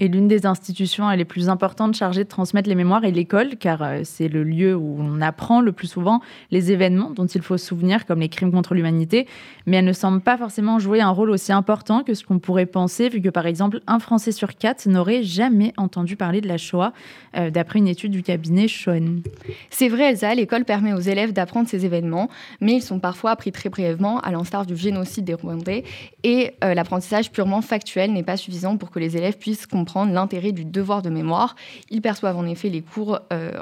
[0.00, 3.82] Et l'une des institutions les plus importantes chargées de transmettre les mémoires est l'école, car
[3.82, 6.20] euh, c'est le lieu où on apprend le plus souvent
[6.50, 9.28] les événements dont il faut se souvenir, comme les crimes contre l'humanité.
[9.66, 12.66] Mais elle ne semble pas forcément jouer un rôle aussi important que ce qu'on pourrait
[12.66, 16.58] penser, vu que par exemple, un Français sur quatre n'aurait jamais entendu parler de la
[16.58, 16.92] Shoah,
[17.36, 19.22] euh, d'après une étude du cabinet Schoen.
[19.70, 22.28] C'est vrai, Elsa, l'école permet aux élèves d'apprendre ces événements,
[22.60, 25.84] mais ils sont parfois appris très brièvement, à l'instar du génocide des Rwandais,
[26.24, 30.52] et euh, l'apprentissage purement factuel n'est pas suffisant pour que les élèves puissent comprendre l'intérêt
[30.52, 31.56] du devoir de mémoire.
[31.90, 33.52] Ils perçoivent en effet les cours, euh,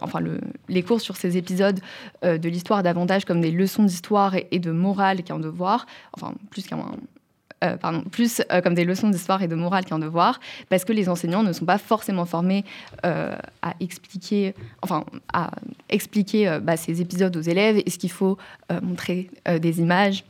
[0.99, 1.81] sur ces épisodes
[2.25, 6.67] euh, de l'histoire davantage comme des leçons d'histoire et, de morale qu'un devoir, enfin plus
[6.67, 6.79] qu'un
[7.65, 11.09] euh, pardon, plus comme des leçons d'histoire et de morale qu'un devoir, parce que les
[11.09, 12.65] enseignants ne sont pas forcément formés
[13.05, 15.53] à expliquer, enfin, à
[15.89, 17.81] expliquer bah, ces épisodes aux élèves.
[17.87, 18.37] Est-ce qu'il faut
[18.83, 20.25] montrer des images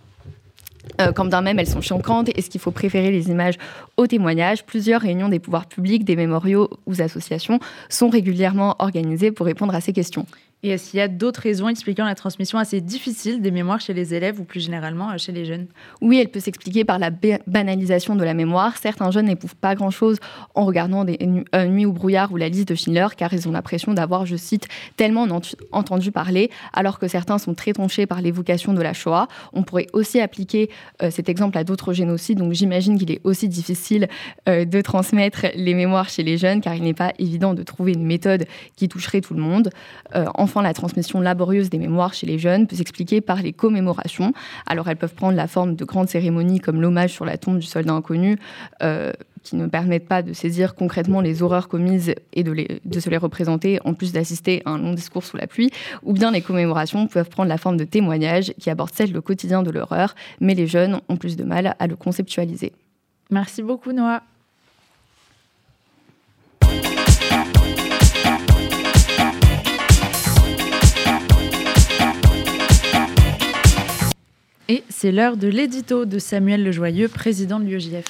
[1.01, 3.55] euh, quand bien même elles sont choquantes, est-ce qu'il faut préférer les images
[3.97, 9.47] aux témoignages Plusieurs réunions des pouvoirs publics, des mémoriaux ou associations sont régulièrement organisées pour
[9.47, 10.27] répondre à ces questions.
[10.65, 13.95] Et est-ce qu'il y a d'autres raisons expliquant la transmission assez difficile des mémoires chez
[13.95, 15.67] les élèves ou plus généralement euh, chez les jeunes?
[16.01, 18.77] Oui, elle peut s'expliquer par la ba- banalisation de la mémoire.
[18.77, 20.19] Certains jeunes n'éprouvent pas grand-chose
[20.55, 23.49] en regardant des nu- euh, Nuits ou brouillard ou la liste de Schindler, car ils
[23.49, 25.41] ont l'impression d'avoir, je cite, tellement ent-
[25.73, 29.27] entendu parler, alors que certains sont très tonchés par l'évocation de la Shoah.
[29.53, 30.71] On pourrait aussi appliquer
[31.03, 34.07] euh, cet exemple à d'autres génocides, donc j'imagine qu'il est aussi difficile
[34.49, 37.95] euh, de transmettre les mémoires chez les jeunes, car il n'est pas évident de trouver
[37.95, 38.45] une méthode
[38.77, 39.71] qui toucherait tout le monde.
[40.15, 44.33] Euh, enfin, la transmission laborieuse des mémoires chez les jeunes peut s'expliquer par les commémorations.
[44.67, 47.67] Alors, elles peuvent prendre la forme de grandes cérémonies comme l'hommage sur la tombe du
[47.67, 48.39] soldat inconnu,
[48.83, 53.01] euh, qui ne permettent pas de saisir concrètement les horreurs commises et de, les- de
[53.01, 55.71] se les représenter, en plus d'assister à un long discours sous la pluie.
[56.05, 59.63] Ou bien les commémorations peuvent prendre la forme de témoignages qui abordent celles le quotidien
[59.63, 62.73] de l'horreur, mais les jeunes ont plus de mal à le conceptualiser.
[63.31, 64.23] Merci beaucoup, Noah.
[74.73, 78.07] Et c'est l'heure de l'édito de Samuel Lejoyeux, président de l'UEJF.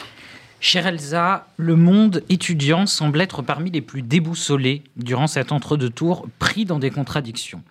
[0.61, 6.65] Chère Elsa, le monde étudiant semble être parmi les plus déboussolés durant cet entre-deux-tours, pris
[6.65, 7.65] dans des contradictions.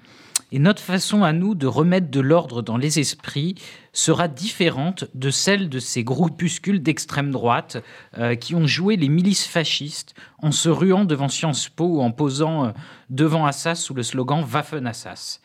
[0.52, 3.56] Et notre façon à nous de remettre de l'ordre dans les esprits
[3.94, 7.82] sera différente de celle de ces groupuscules d'extrême droite
[8.18, 12.12] euh, qui ont joué les milices fascistes en se ruant devant Sciences Po ou en
[12.12, 12.72] posant euh,
[13.10, 15.39] devant Assas sous le slogan Waffen Assas.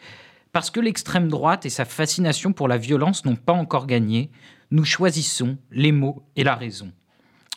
[0.57, 4.31] Parce que l'extrême droite et sa fascination pour la violence n'ont pas encore gagné,
[4.71, 6.93] nous choisissons les mots et la raison.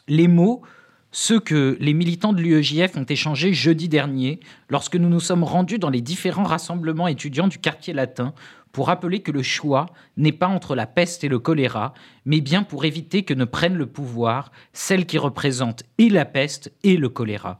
[0.09, 0.63] Les mots,
[1.09, 5.79] ceux que les militants de l'UEJF ont échangés jeudi dernier lorsque nous nous sommes rendus
[5.79, 8.33] dans les différents rassemblements étudiants du quartier latin
[8.73, 9.85] pour rappeler que le choix
[10.17, 11.93] n'est pas entre la peste et le choléra,
[12.25, 16.73] mais bien pour éviter que ne prennent le pouvoir celles qui représentent et la peste
[16.83, 17.59] et le choléra.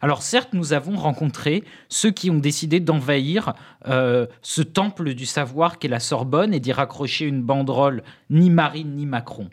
[0.00, 3.54] Alors certes, nous avons rencontré ceux qui ont décidé d'envahir
[3.86, 8.96] euh, ce temple du savoir qu'est la Sorbonne et d'y raccrocher une banderole ni Marine
[8.96, 9.48] ni Macron.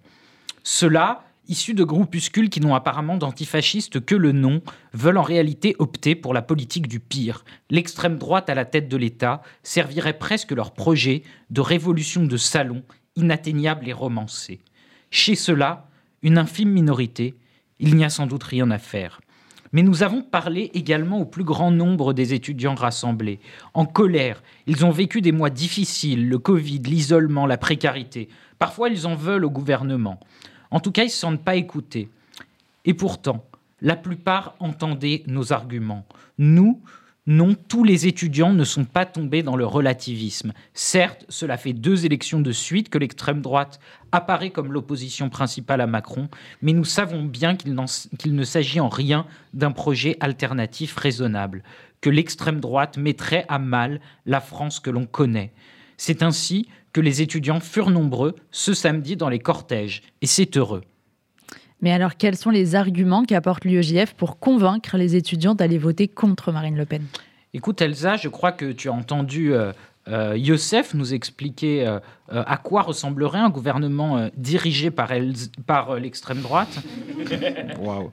[0.63, 4.61] Ceux-là, issus de groupuscules qui n'ont apparemment d'antifascistes que le nom,
[4.93, 7.43] veulent en réalité opter pour la politique du pire.
[7.69, 12.83] L'extrême droite à la tête de l'État servirait presque leur projet de révolution de salon,
[13.15, 14.61] inatteignable et romancé.
[15.09, 15.89] Chez ceux-là,
[16.21, 17.35] une infime minorité,
[17.79, 19.19] il n'y a sans doute rien à faire.
[19.73, 23.39] Mais nous avons parlé également au plus grand nombre des étudiants rassemblés.
[23.73, 28.27] En colère, ils ont vécu des mois difficiles, le Covid, l'isolement, la précarité.
[28.59, 30.19] Parfois, ils en veulent au gouvernement.
[30.71, 32.09] En tout cas, ils ne se sentent pas écoutés.
[32.85, 33.45] Et pourtant,
[33.81, 36.05] la plupart entendaient nos arguments.
[36.37, 36.81] Nous,
[37.27, 40.53] non, tous les étudiants ne sont pas tombés dans le relativisme.
[40.73, 43.79] Certes, cela fait deux élections de suite que l'extrême droite
[44.11, 46.29] apparaît comme l'opposition principale à Macron,
[46.63, 51.63] mais nous savons bien qu'il ne s'agit en rien d'un projet alternatif raisonnable,
[52.01, 55.53] que l'extrême droite mettrait à mal la France que l'on connaît.
[55.97, 60.81] C'est ainsi que les étudiants furent nombreux ce samedi dans les cortèges, et c'est heureux.
[61.81, 66.51] Mais alors, quels sont les arguments qu'apporte l'UEJF pour convaincre les étudiants d'aller voter contre
[66.51, 67.03] Marine Le Pen?
[67.53, 69.73] Écoute, Elsa, je crois que tu as entendu euh,
[70.07, 75.11] euh, Youssef nous expliquer euh, à quoi ressemblerait un gouvernement dirigé par,
[75.65, 76.79] par l'extrême droite.
[77.79, 78.11] Waouh.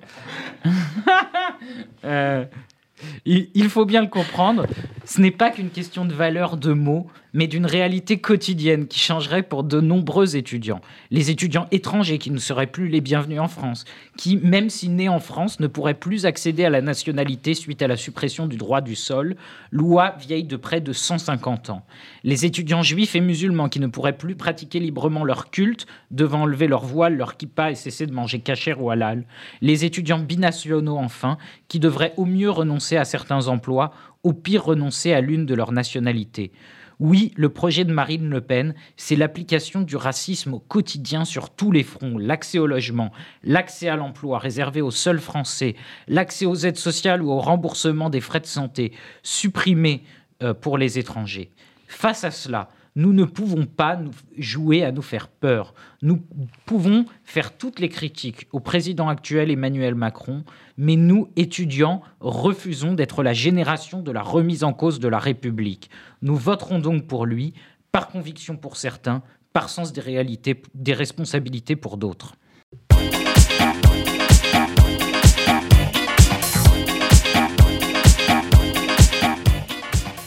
[3.24, 4.66] Il, faut bien le comprendre,
[5.08, 9.42] ce n'est pas qu'une question de valeur de mots, mais d'une réalité quotidienne qui changerait
[9.42, 10.82] pour de nombreux étudiants.
[11.10, 13.86] Les étudiants étrangers qui ne seraient plus les bienvenus en France,
[14.18, 17.88] qui, même si nés en France, ne pourraient plus accéder à la nationalité suite à
[17.88, 19.36] la suppression du droit du sol,
[19.70, 21.86] loi vieille de près de 150 ans.
[22.22, 26.68] Les étudiants juifs et musulmans qui ne pourraient plus pratiquer librement leur culte, devant enlever
[26.68, 29.24] leur voile, leur kippa et cesser de manger kasher ou halal.
[29.62, 31.38] Les étudiants binationaux, enfin,
[31.68, 33.92] qui devraient au mieux renoncer à certains emplois,
[34.22, 36.52] au pire renoncer à l'une de leurs nationalités.
[37.00, 41.70] Oui, le projet de Marine Le Pen, c'est l'application du racisme au quotidien sur tous
[41.70, 42.18] les fronts.
[42.18, 43.12] L'accès au logement,
[43.44, 45.76] l'accès à l'emploi réservé aux seuls Français,
[46.08, 48.92] l'accès aux aides sociales ou au remboursement des frais de santé,
[49.22, 50.02] supprimés
[50.42, 51.52] euh, pour les étrangers.
[51.86, 54.00] Face à cela, nous ne pouvons pas
[54.36, 55.72] jouer à nous faire peur.
[56.02, 56.20] Nous
[56.66, 60.42] pouvons faire toutes les critiques au président actuel Emmanuel Macron,
[60.78, 65.90] mais nous, étudiants, refusons d'être la génération de la remise en cause de la République.
[66.22, 67.52] Nous voterons donc pour lui,
[67.92, 69.22] par conviction pour certains,
[69.52, 72.36] par sens des réalités, des responsabilités pour d'autres.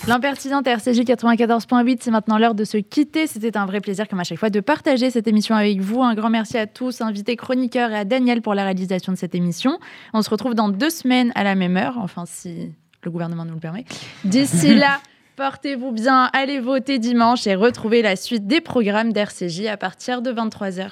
[0.07, 3.27] L'impertinente RCJ 94.8, c'est maintenant l'heure de se quitter.
[3.27, 6.01] C'était un vrai plaisir, comme à chaque fois, de partager cette émission avec vous.
[6.01, 9.35] Un grand merci à tous, invités chroniqueurs et à Daniel pour la réalisation de cette
[9.35, 9.77] émission.
[10.13, 12.71] On se retrouve dans deux semaines à la même heure, enfin si
[13.03, 13.85] le gouvernement nous le permet.
[14.25, 14.99] D'ici là,
[15.35, 20.31] portez-vous bien, allez voter dimanche et retrouvez la suite des programmes d'RCJ à partir de
[20.31, 20.89] 23h.